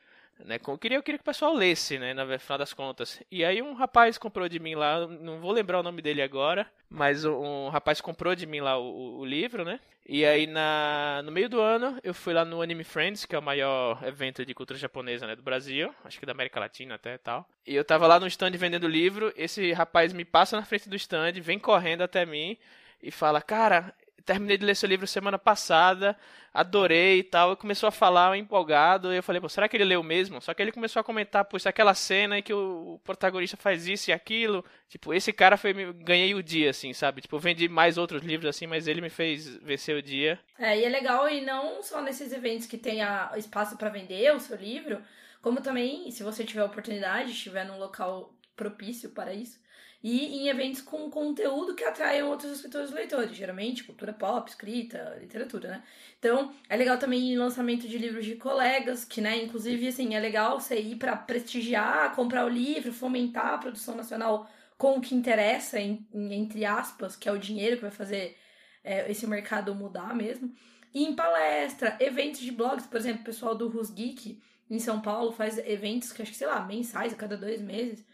[0.44, 0.58] né?
[0.66, 3.22] Eu queria, eu queria que o pessoal lesse, né, no final das contas.
[3.30, 6.66] E aí um rapaz comprou de mim lá, não vou lembrar o nome dele agora,
[6.88, 9.80] mas um rapaz comprou de mim lá o, o livro, né?
[10.06, 13.38] E aí na, no meio do ano eu fui lá no Anime Friends, que é
[13.38, 17.14] o maior evento de cultura japonesa né, do Brasil, acho que da América Latina até
[17.14, 17.46] e tal.
[17.66, 20.96] E eu tava lá no stand vendendo livro, esse rapaz me passa na frente do
[20.96, 22.56] stand, vem correndo até mim
[23.02, 23.94] e fala: Cara,
[24.28, 26.14] terminei de ler seu livro semana passada,
[26.52, 29.84] adorei e tal, e começou a falar empolgado, e eu falei, pô, será que ele
[29.84, 30.38] leu mesmo?
[30.42, 33.56] Só que ele começou a comentar, pô, isso é aquela cena em que o protagonista
[33.56, 37.22] faz isso e aquilo, tipo, esse cara foi, ganhei o dia, assim, sabe?
[37.22, 40.38] Tipo, vendi mais outros livros, assim, mas ele me fez vencer o dia.
[40.58, 42.98] É, e é legal, e não só nesses eventos que tem
[43.38, 45.00] espaço para vender o seu livro,
[45.40, 49.58] como também, se você tiver oportunidade, estiver num local propício para isso,
[50.02, 55.16] e em eventos com conteúdo que atraiam outros escritores e leitores, geralmente cultura pop, escrita,
[55.20, 55.82] literatura, né?
[56.18, 60.60] Então, é legal também lançamento de livros de colegas, que, né, inclusive, assim, é legal
[60.60, 65.80] você ir para prestigiar, comprar o livro, fomentar a produção nacional com o que interessa,
[65.80, 68.36] em, em, entre aspas, que é o dinheiro que vai fazer
[68.84, 70.54] é, esse mercado mudar mesmo.
[70.94, 75.00] E em palestra, eventos de blogs, por exemplo, o pessoal do Rus Geek em São
[75.00, 78.04] Paulo faz eventos que acho que, sei lá, mensais a cada dois meses.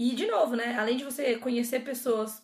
[0.00, 0.74] E, de novo, né?
[0.78, 2.42] Além de você conhecer pessoas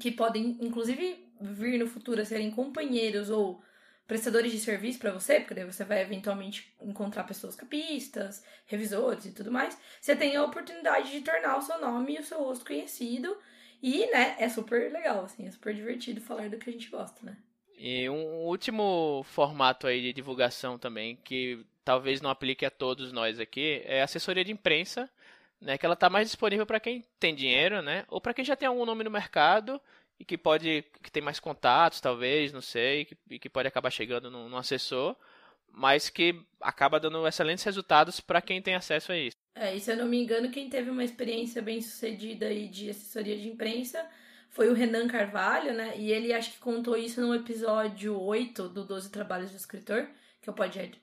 [0.00, 3.62] que podem, inclusive, vir no futuro a serem companheiros ou
[4.04, 9.30] prestadores de serviço para você, porque daí você vai eventualmente encontrar pessoas capistas, revisores e
[9.30, 12.64] tudo mais, você tem a oportunidade de tornar o seu nome e o seu rosto
[12.64, 13.38] conhecido.
[13.80, 17.24] E, né, é super legal, assim, é super divertido falar do que a gente gosta,
[17.24, 17.36] né?
[17.78, 23.38] E um último formato aí de divulgação também, que talvez não aplique a todos nós
[23.38, 25.08] aqui, é assessoria de imprensa
[25.62, 28.56] né, que ela está mais disponível para quem tem dinheiro, né, ou para quem já
[28.56, 29.80] tem algum nome no mercado
[30.18, 33.90] e que pode, que tem mais contatos, talvez, não sei, que, e que pode acabar
[33.90, 35.16] chegando no, no assessor,
[35.70, 39.36] mas que acaba dando excelentes resultados para quem tem acesso a isso.
[39.54, 42.90] É, e se eu não me engano, quem teve uma experiência bem sucedida aí de
[42.90, 44.04] assessoria de imprensa
[44.50, 45.94] foi o Renan Carvalho, né?
[45.96, 50.06] E ele acho que contou isso no episódio 8 do 12 Trabalhos do Escritor,
[50.42, 50.54] que é o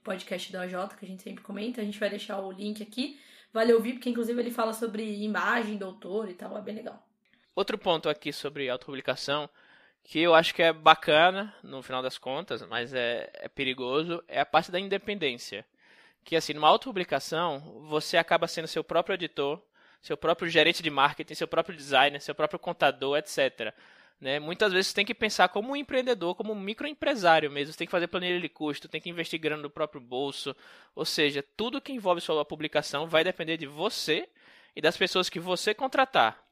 [0.03, 1.81] podcast da OJ, que a gente sempre comenta.
[1.81, 3.19] A gente vai deixar o link aqui
[3.53, 7.05] vale ouvir, porque inclusive ele fala sobre imagem do autor e tal, é bem legal.
[7.55, 9.49] Outro ponto aqui sobre autopublicação,
[10.03, 14.39] que eu acho que é bacana, no final das contas, mas é, é perigoso, é
[14.39, 15.65] a parte da independência.
[16.23, 19.61] Que assim, numa autopublicação, você acaba sendo seu próprio editor,
[20.01, 23.73] seu próprio gerente de marketing, seu próprio designer, seu próprio contador, etc.
[24.19, 24.37] Né?
[24.37, 27.71] Muitas vezes você tem que pensar como um empreendedor, como um microempresário mesmo.
[27.71, 30.55] Você tem que fazer planilha de custo, tem que investir grana no próprio bolso.
[30.93, 34.27] Ou seja, tudo que envolve sua publicação vai depender de você
[34.75, 36.43] e das pessoas que você contratar.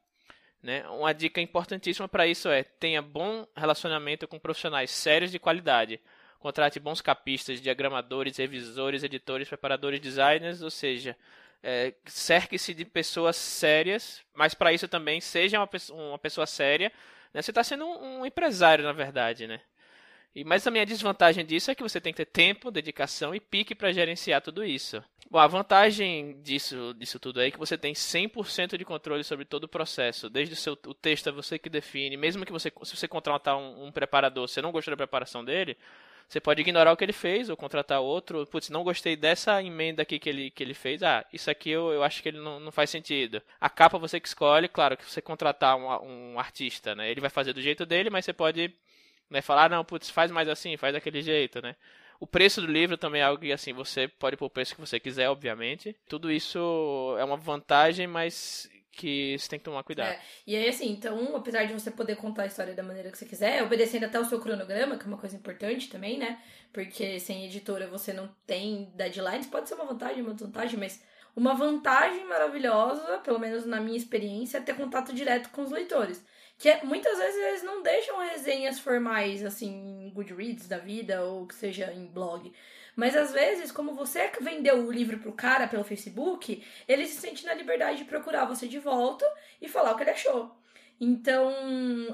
[0.64, 0.88] Né?
[0.88, 6.00] Uma dica importantíssima para isso é tenha bom relacionamento com profissionais sérios de qualidade.
[6.40, 11.18] Contrate bons capistas, diagramadores, revisores, editores, preparadores, designers, ou seja,
[11.62, 16.92] é, cerque-se de pessoas sérias, mas para isso também seja uma, uma pessoa séria
[17.38, 17.42] né?
[17.44, 19.62] Você está sendo um, um, empresário, na verdade, né?
[20.36, 23.76] E, mas a desvantagem disso é que você tem que ter tempo, dedicação e pique
[23.76, 25.04] para gerenciar tudo isso.
[25.30, 29.46] Bom, a vantagem disso, disso tudo aí é que você tem 100% de controle sobre
[29.46, 30.32] todo o processo.
[30.32, 32.18] Desde o, seu, o texto é você que define.
[32.18, 35.78] Mesmo que você, se você contratar um, um preparador, você não gostou da preparação dele,
[36.28, 38.46] você pode ignorar o que ele fez ou contratar outro.
[38.48, 41.02] Putz, não gostei dessa emenda aqui que ele, que ele fez.
[41.02, 43.42] Ah, isso aqui eu, eu acho que ele não, não faz sentido.
[43.62, 47.10] A capa você que escolhe, claro, que você contratar um, um artista, né?
[47.10, 48.74] Ele vai fazer do jeito dele, mas você pode
[49.30, 51.76] né, falar, ah, não, putz, faz mais assim, faz daquele jeito, né?
[52.20, 54.82] O preço do livro também é algo que, assim, você pode pôr o preço que
[54.82, 55.96] você quiser, obviamente.
[56.10, 60.10] Tudo isso é uma vantagem, mas que você tem que tomar cuidado.
[60.10, 60.20] É.
[60.46, 63.26] E aí, assim, então, apesar de você poder contar a história da maneira que você
[63.26, 66.42] quiser, obedecendo até o seu cronograma, que é uma coisa importante também, né?
[66.74, 71.02] Porque sem editora você não tem deadlines, pode ser uma vantagem, uma desvantagem, mas
[71.36, 76.26] uma vantagem maravilhosa, pelo menos na minha experiência, é ter contato direto com os leitores.
[76.58, 81.46] que é, muitas vezes eles não deixam resenhas formais, assim, em Goodreads da vida, ou
[81.46, 82.52] que seja em blog.
[82.98, 87.46] Mas às vezes, como você vendeu o livro pro cara pelo Facebook, ele se sente
[87.46, 89.24] na liberdade de procurar você de volta
[89.62, 90.52] e falar o que ele achou.
[91.00, 91.54] Então,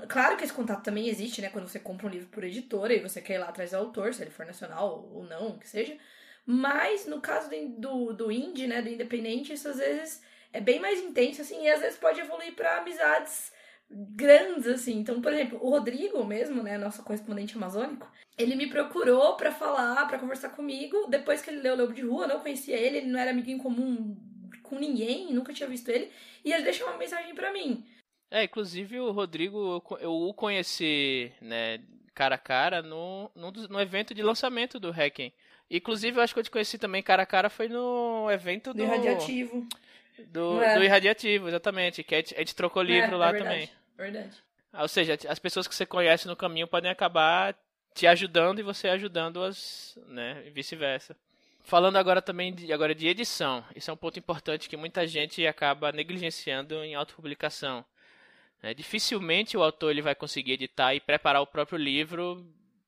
[0.10, 1.50] claro que esse contato também existe, né?
[1.50, 4.13] Quando você compra um livro por editora e você quer ir lá atrás do autor,
[4.13, 5.98] se ele for nacional ou não, que seja.
[6.46, 8.82] Mas no caso do, do indie, né?
[8.82, 12.56] Do independente, isso às vezes é bem mais intenso, assim, e às vezes pode evoluir
[12.56, 13.54] para amizades
[13.93, 14.99] grandes, assim.
[14.99, 16.77] Então, por exemplo, o Rodrigo mesmo, né?
[16.77, 21.08] Nosso correspondente amazônico, ele me procurou para falar, para conversar comigo.
[21.08, 23.32] Depois que ele leu o Lobo de Rua, eu não conhecia ele, ele não era
[23.32, 24.17] amigo em comum
[24.63, 26.10] com ninguém, nunca tinha visto ele.
[26.43, 27.86] E ele deixou uma mensagem para mim.
[28.32, 31.79] É, inclusive o Rodrigo, eu o conheci, né,
[32.15, 35.32] cara a cara no, no, no evento de lançamento do Hacking.
[35.69, 38.77] Inclusive, eu acho que eu te conheci também cara a cara foi no evento do...
[38.77, 39.67] Do Irradiativo.
[40.27, 40.77] Do, é.
[40.77, 43.69] do Irradiativo, exatamente, que a gente, a gente trocou livro é, lá é também.
[43.97, 44.36] Verdade.
[44.73, 47.56] Ou seja, as pessoas que você conhece no caminho podem acabar
[47.93, 51.15] te ajudando e você ajudando-as, né, e vice-versa.
[51.63, 55.45] Falando agora também de, agora de edição, isso é um ponto importante que muita gente
[55.47, 57.86] acaba negligenciando em autopublicação.
[58.62, 62.45] É, dificilmente o autor ele vai conseguir editar e preparar o próprio livro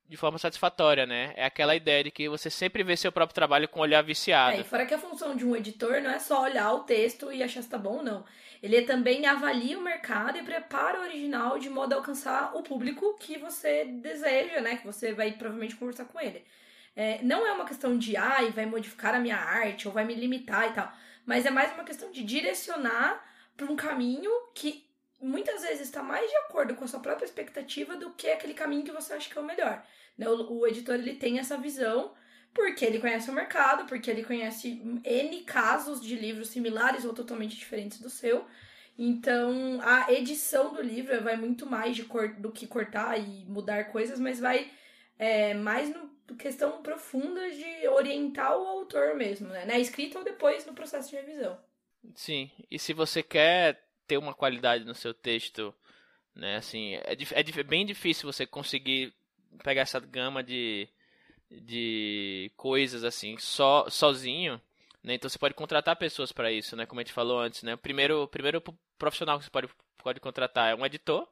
[0.07, 1.33] de forma satisfatória, né?
[1.35, 4.57] É aquela ideia de que você sempre vê seu próprio trabalho com o olhar viciado.
[4.57, 7.31] É, e fora que a função de um editor não é só olhar o texto
[7.31, 8.25] e achar se tá bom ou não.
[8.65, 13.15] Ele também avalia o mercado e prepara o original de modo a alcançar o público
[13.19, 14.77] que você deseja, né?
[14.77, 16.43] Que você vai provavelmente conversar com ele.
[16.95, 20.03] É, não é uma questão de, ai, ah, vai modificar a minha arte ou vai
[20.03, 20.91] me limitar e tal.
[21.27, 23.23] Mas é mais uma questão de direcionar
[23.55, 24.83] para um caminho que
[25.21, 28.83] muitas vezes está mais de acordo com a sua própria expectativa do que aquele caminho
[28.83, 29.85] que você acha que é o melhor.
[30.17, 30.27] Né?
[30.27, 32.15] O, o editor ele tem essa visão
[32.55, 37.57] porque ele conhece o mercado, porque ele conhece N casos de livros similares ou totalmente
[37.57, 38.47] diferentes do seu.
[38.97, 43.91] Então, a edição do livro vai muito mais de cor, do que cortar e mudar
[43.91, 44.71] coisas, mas vai
[45.19, 49.63] é, mais no questão profunda de orientar o autor mesmo, né?
[49.65, 51.59] Na escrita ou depois no processo de revisão.
[52.15, 55.73] Sim, e se você quer ter uma qualidade no seu texto,
[56.33, 59.13] né, assim, é, é bem difícil você conseguir
[59.63, 60.89] pegar essa gama de,
[61.49, 64.59] de coisas assim só sozinho,
[65.03, 65.13] né?
[65.13, 66.85] Então você pode contratar pessoas para isso, né?
[66.85, 67.75] Como a gente falou antes, né?
[67.75, 68.61] O primeiro, primeiro
[68.97, 69.69] profissional que você pode,
[70.03, 71.27] pode contratar é um editor,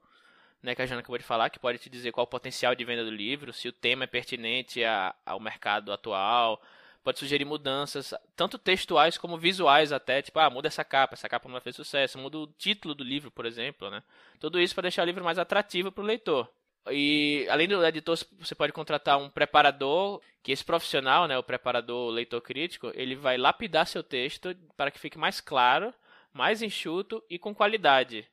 [0.61, 0.75] né?
[0.75, 3.03] Que a Jana acabou de falar, que pode te dizer qual o potencial de venda
[3.03, 6.61] do livro, se o tema é pertinente a, ao mercado atual,
[7.03, 11.47] pode sugerir mudanças, tanto textuais como visuais até, tipo, ah, muda essa capa, essa capa
[11.47, 14.01] não vai fazer sucesso, muda o título do livro, por exemplo, né?
[14.39, 16.49] Tudo isso para deixar o livro mais atrativo para o leitor.
[16.91, 22.11] E além do editor, você pode contratar um preparador, que esse profissional, né, o preparador
[22.11, 25.93] leitor crítico, ele vai lapidar seu texto para que fique mais claro,
[26.33, 28.27] mais enxuto e com qualidade.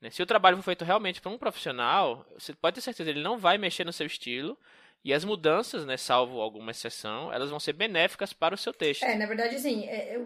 [0.00, 0.10] Né?
[0.10, 3.38] Se o trabalho for feito realmente por um profissional, você pode ter certeza, ele não
[3.38, 4.56] vai mexer no seu estilo,
[5.04, 9.04] e as mudanças, né, salvo alguma exceção, elas vão ser benéficas para o seu texto.
[9.04, 10.20] É, na verdade, assim, é, é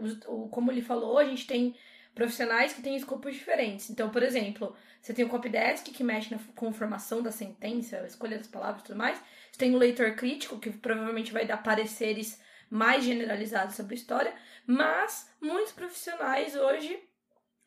[0.50, 1.76] como ele falou, a gente tem
[2.14, 3.90] profissionais que têm escopos diferentes.
[3.90, 8.06] Então, por exemplo, você tem o copydesk que mexe na, com formação da sentença, a
[8.06, 9.18] escolha das palavras e tudo mais.
[9.50, 14.34] Você tem o leitor crítico, que provavelmente vai dar pareceres mais generalizados sobre a história.
[14.66, 16.98] Mas muitos profissionais hoje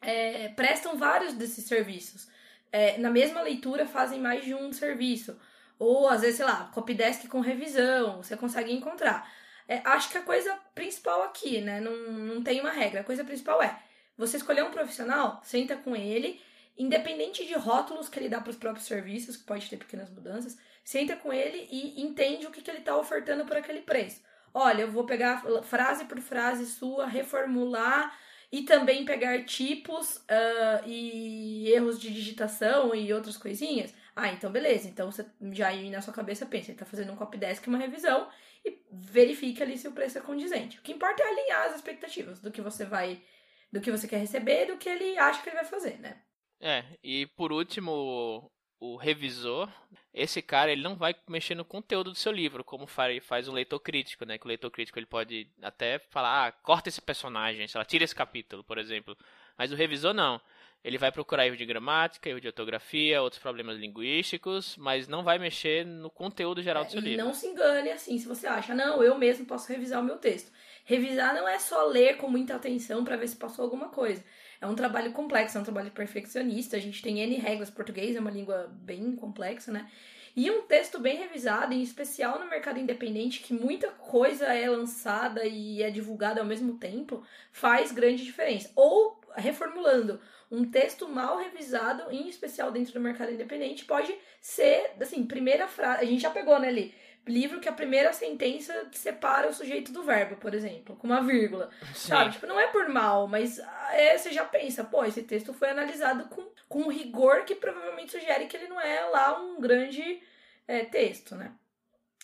[0.02, 2.28] é, prestam vários desses serviços.
[2.72, 5.40] É, na mesma leitura fazem mais de um serviço.
[5.80, 9.30] Ou às vezes, sei lá, copydesk com revisão, você consegue encontrar.
[9.68, 11.80] É, acho que a coisa principal aqui, né?
[11.80, 13.02] Não, não tem uma regra.
[13.02, 13.80] A coisa principal é
[14.18, 16.40] você escolher um profissional, senta com ele,
[16.78, 20.58] independente de rótulos que ele dá para os próprios serviços, que pode ter pequenas mudanças,
[20.84, 24.22] senta com ele e entende o que, que ele está ofertando por aquele preço.
[24.54, 28.16] Olha, eu vou pegar frase por frase sua, reformular
[28.52, 33.92] e também pegar tipos uh, e erros de digitação e outras coisinhas.
[34.16, 34.88] Ah, então beleza.
[34.88, 37.80] Então você já aí na sua cabeça pensa, ele está fazendo um copy desk, uma
[37.80, 38.28] revisão
[38.64, 40.78] e verifique ali se o preço é condizente.
[40.78, 43.20] O que importa é alinhar as expectativas do que você vai
[43.74, 46.22] do que você quer receber, do que ele acha que ele vai fazer, né?
[46.62, 49.68] É, e por último, o revisor,
[50.14, 53.80] esse cara ele não vai mexer no conteúdo do seu livro, como faz o leitor
[53.80, 54.38] crítico, né?
[54.38, 58.04] Que o leitor crítico ele pode até falar, ah, corta esse personagem, sei lá, tira
[58.04, 59.18] esse capítulo, por exemplo.
[59.58, 60.40] Mas o revisor não.
[60.84, 65.40] Ele vai procurar erro de gramática, erro de ortografia, outros problemas linguísticos, mas não vai
[65.40, 67.26] mexer no conteúdo geral é, do seu e livro.
[67.26, 70.52] Não se engane assim, se você acha, não, eu mesmo posso revisar o meu texto.
[70.84, 74.24] Revisar não é só ler com muita atenção para ver se passou alguma coisa.
[74.60, 76.76] É um trabalho complexo, é um trabalho perfeccionista.
[76.76, 77.70] A gente tem N regras.
[77.70, 79.90] Português é uma língua bem complexa, né?
[80.36, 85.46] E um texto bem revisado, em especial no mercado independente, que muita coisa é lançada
[85.46, 88.72] e é divulgada ao mesmo tempo, faz grande diferença.
[88.76, 90.20] Ou reformulando,
[90.50, 96.04] um texto mal revisado, em especial dentro do mercado independente, pode ser, assim, primeira frase.
[96.04, 96.96] A gente já pegou, né, ali?
[97.26, 101.70] Livro que a primeira sentença separa o sujeito do verbo, por exemplo, com uma vírgula.
[101.94, 102.10] Sim.
[102.10, 102.32] Sabe?
[102.34, 103.60] Tipo, não é por mal, mas
[103.94, 108.12] é, você já pensa, pô, esse texto foi analisado com, com um rigor que provavelmente
[108.12, 110.22] sugere que ele não é lá um grande
[110.68, 111.54] é, texto, né?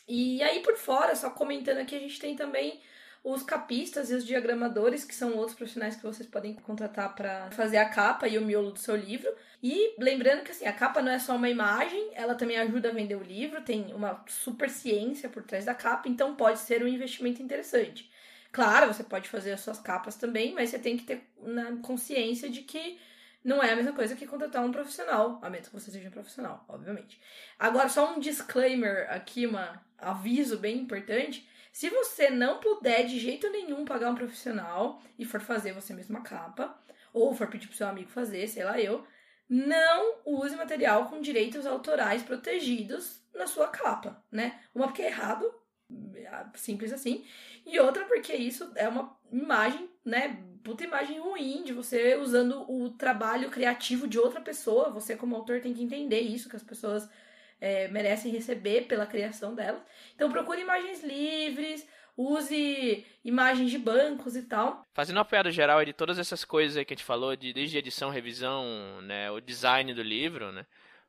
[0.08, 2.82] E aí, por fora, só comentando aqui, a gente tem também
[3.24, 7.78] os capistas e os diagramadores, que são outros profissionais que vocês podem contratar para fazer
[7.78, 9.30] a capa e o miolo do seu livro.
[9.61, 12.93] E lembrando que assim, a capa não é só uma imagem, ela também ajuda a
[12.93, 16.88] vender o livro, tem uma super ciência por trás da capa, então pode ser um
[16.88, 18.09] investimento interessante.
[18.51, 22.49] Claro, você pode fazer as suas capas também, mas você tem que ter na consciência
[22.49, 22.97] de que
[23.43, 26.11] não é a mesma coisa que contratar um profissional, a menos que você seja um
[26.11, 27.20] profissional, obviamente.
[27.57, 29.55] Agora, só um disclaimer aqui, um
[29.97, 31.47] aviso bem importante.
[31.72, 36.17] Se você não puder de jeito nenhum pagar um profissional e for fazer você mesmo
[36.17, 36.78] a capa,
[37.13, 39.05] ou for pedir pro seu amigo fazer, sei lá eu,
[39.47, 44.59] não use material com direitos autorais protegidos na sua capa, né?
[44.74, 45.51] Uma porque é errado,
[46.55, 47.26] simples assim,
[47.65, 50.43] e outra porque isso é uma imagem, né?
[50.63, 54.91] Puta imagem ruim de você usando o trabalho criativo de outra pessoa.
[54.91, 57.09] Você, como autor, tem que entender isso, que as pessoas
[57.60, 59.82] é, merecem receber pela criação delas.
[60.16, 64.86] Então procure imagens livres, use imagens de bancos e tal.
[64.93, 68.10] Fazendo uma piada geral de todas essas coisas que a gente falou, de, desde edição,
[68.10, 70.66] revisão, né, o design do livro, né?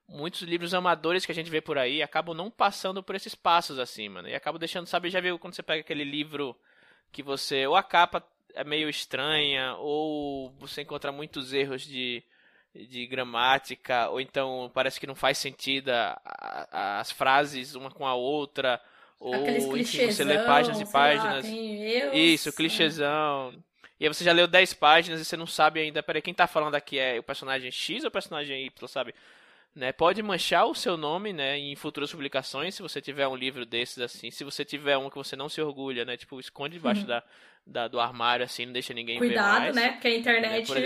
[0.08, 3.78] Muitos livros amadores que a gente vê por aí acabam não passando por esses passos
[3.78, 4.30] acima, né?
[4.30, 6.56] E acabam deixando, sabe, já viu quando você pega aquele livro
[7.12, 8.24] que você, ou a capa
[8.54, 12.24] é meio estranha, ou você encontra muitos erros de,
[12.74, 18.06] de gramática, ou então parece que não faz sentido a, a, as frases uma com
[18.06, 18.80] a outra,
[19.18, 21.44] ou enfim, você lê páginas e páginas.
[21.44, 23.54] Lá, Isso, clichêzão.
[23.98, 26.46] E aí você já leu 10 páginas e você não sabe ainda, peraí, quem tá
[26.46, 29.14] falando aqui é o personagem X ou o personagem Y, sabe?
[29.72, 33.64] Né, pode manchar o seu nome, né, em futuras publicações, se você tiver um livro
[33.64, 37.02] desses assim, se você tiver um que você não se orgulha, né, tipo, esconde debaixo
[37.02, 37.06] uhum.
[37.06, 37.22] da,
[37.64, 39.74] da, do armário assim, não deixa ninguém cuidado, ver mais.
[39.74, 40.58] Cuidado, né, porque a internet...
[40.58, 40.76] Né, por,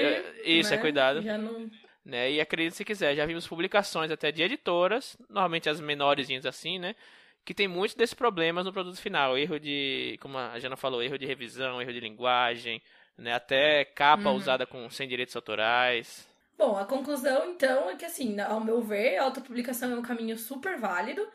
[0.44, 1.22] isso, é né, é cuidado.
[1.22, 1.70] Já não...
[2.04, 6.78] Né, e acredite se quiser, já vimos publicações até de editoras, normalmente as menorzinhas assim,
[6.78, 6.94] né,
[7.42, 11.16] que tem muitos desses problemas no produto final, erro de, como a Jana falou, erro
[11.16, 12.82] de revisão, erro de linguagem,
[13.16, 14.36] né, até capa uhum.
[14.36, 16.28] usada com sem direitos autorais.
[16.56, 20.38] Bom, a conclusão então é que assim, ao meu ver, a autopublicação é um caminho
[20.38, 21.26] super válido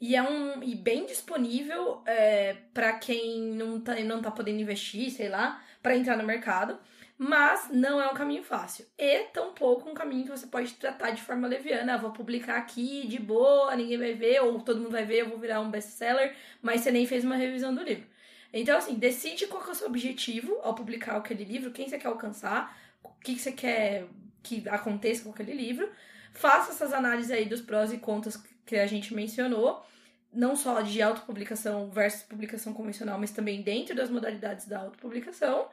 [0.00, 5.10] e é um e bem disponível é, para quem não tá, não tá podendo investir,
[5.10, 6.78] sei lá, para entrar no mercado,
[7.16, 8.86] mas não é um caminho fácil.
[8.98, 11.94] E tampouco um caminho que você pode tratar de forma leviana.
[11.94, 15.28] Ah, vou publicar aqui de boa, ninguém vai ver, ou todo mundo vai ver, eu
[15.30, 18.06] vou virar um best-seller, mas você nem fez uma revisão do livro.
[18.52, 22.08] Então, assim, decide qual é o seu objetivo ao publicar aquele livro, quem você quer
[22.08, 24.06] alcançar, o que você quer
[24.46, 25.90] que aconteça com aquele livro.
[26.32, 29.84] Faça essas análises aí dos prós e contras que a gente mencionou,
[30.32, 35.68] não só de autopublicação versus publicação convencional, mas também dentro das modalidades da autopublicação.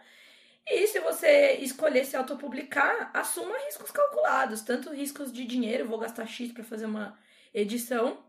[0.65, 6.25] E se você escolher se autopublicar, assuma riscos calculados, tanto riscos de dinheiro, vou gastar
[6.25, 7.17] X para fazer uma
[7.53, 8.23] edição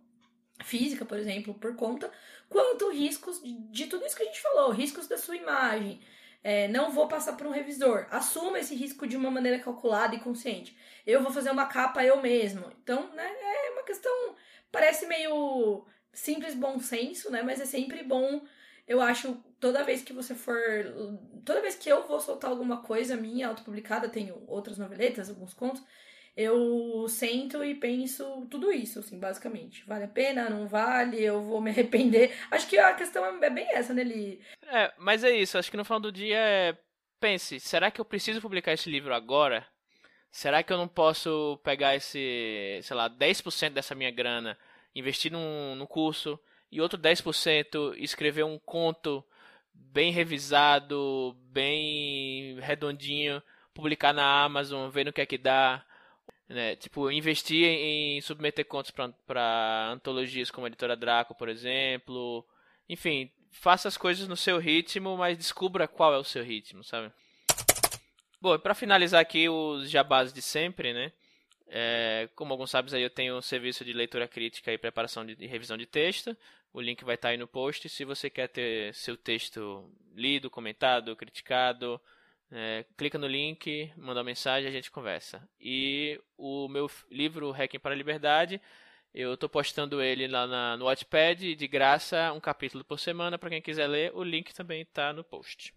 [0.65, 2.11] física, por exemplo, por conta,
[2.49, 6.01] quanto riscos de, de tudo isso que a gente falou, riscos da sua imagem,
[6.45, 8.07] é, não vou passar por um revisor.
[8.11, 10.77] Assuma esse risco de uma maneira calculada e consciente.
[11.07, 12.71] Eu vou fazer uma capa eu mesmo.
[12.83, 14.37] Então, né, é uma questão.
[14.71, 17.43] Parece meio simples, bom senso, né?
[17.43, 18.45] Mas é sempre bom.
[18.87, 20.55] Eu acho, toda vez que você for.
[21.47, 25.83] Toda vez que eu vou soltar alguma coisa minha autopublicada, tenho outras noveletas, alguns contos
[26.37, 29.85] eu sento e penso tudo isso, assim, basicamente.
[29.87, 30.51] Vale a pena?
[30.51, 31.23] Não vale?
[31.23, 32.35] Eu vou me arrepender?
[32.51, 34.41] Acho que a questão é bem essa, né, Li?
[34.67, 35.57] É, mas é isso.
[35.57, 36.77] Acho que no final do dia é.
[37.21, 39.67] Pense, será que eu preciso publicar esse livro agora?
[40.31, 44.59] Será que eu não posso pegar esse, sei lá, 10% dessa minha grana,
[44.95, 46.39] investir num, num curso
[46.71, 49.25] e outro 10% escrever um conto
[49.73, 55.85] bem revisado, bem redondinho, publicar na Amazon, ver no que é que dá?
[56.55, 56.77] Né?
[56.77, 62.47] Tipo, investir em submeter contos para antologias como a Editora Draco, por exemplo.
[62.89, 67.13] Enfim, faça as coisas no seu ritmo, mas descubra qual é o seu ritmo, sabe?
[68.41, 71.13] Bom, para finalizar aqui os jabás de sempre, né?
[71.67, 75.35] É, como alguns sabem, aí eu tenho um serviço de leitura crítica e preparação de,
[75.35, 76.37] de revisão de texto.
[76.73, 77.89] O link vai estar aí no post.
[77.89, 82.01] Se você quer ter seu texto lido, comentado, criticado,
[82.51, 85.47] é, clica no link, manda uma mensagem, a gente conversa.
[85.61, 88.61] E o meu livro Hacking para a Liberdade,
[89.13, 93.51] eu estou postando ele lá na, no Wattpad, de graça, um capítulo por semana para
[93.51, 94.13] quem quiser ler.
[94.15, 95.75] O link também está no post.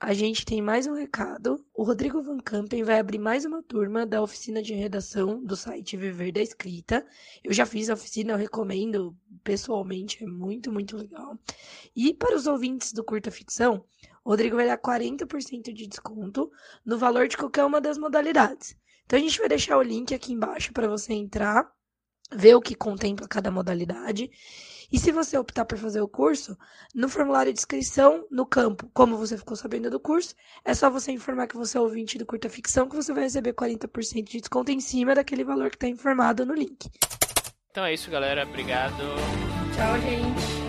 [0.00, 1.62] a gente tem mais um recado.
[1.74, 5.94] O Rodrigo Van Campen vai abrir mais uma turma da oficina de redação do site
[5.94, 7.06] Viver da Escrita.
[7.44, 11.38] Eu já fiz a oficina, eu recomendo pessoalmente, é muito, muito legal.
[11.94, 13.84] E para os ouvintes do Curta Ficção,
[14.24, 16.50] Rodrigo vai dar 40% de desconto
[16.84, 18.76] no valor de qualquer uma das modalidades.
[19.04, 21.70] Então a gente vai deixar o link aqui embaixo para você entrar,
[22.32, 24.30] ver o que contempla cada modalidade
[24.92, 26.58] e se você optar por fazer o curso,
[26.92, 31.12] no formulário de inscrição, no campo, como você ficou sabendo do curso, é só você
[31.12, 34.72] informar que você é ouvinte do Curta Ficção que você vai receber 40% de desconto
[34.72, 36.90] em cima daquele valor que está informado no link.
[37.70, 38.44] Então é isso, galera.
[38.44, 38.96] Obrigado.
[39.76, 40.59] Tchau, gente.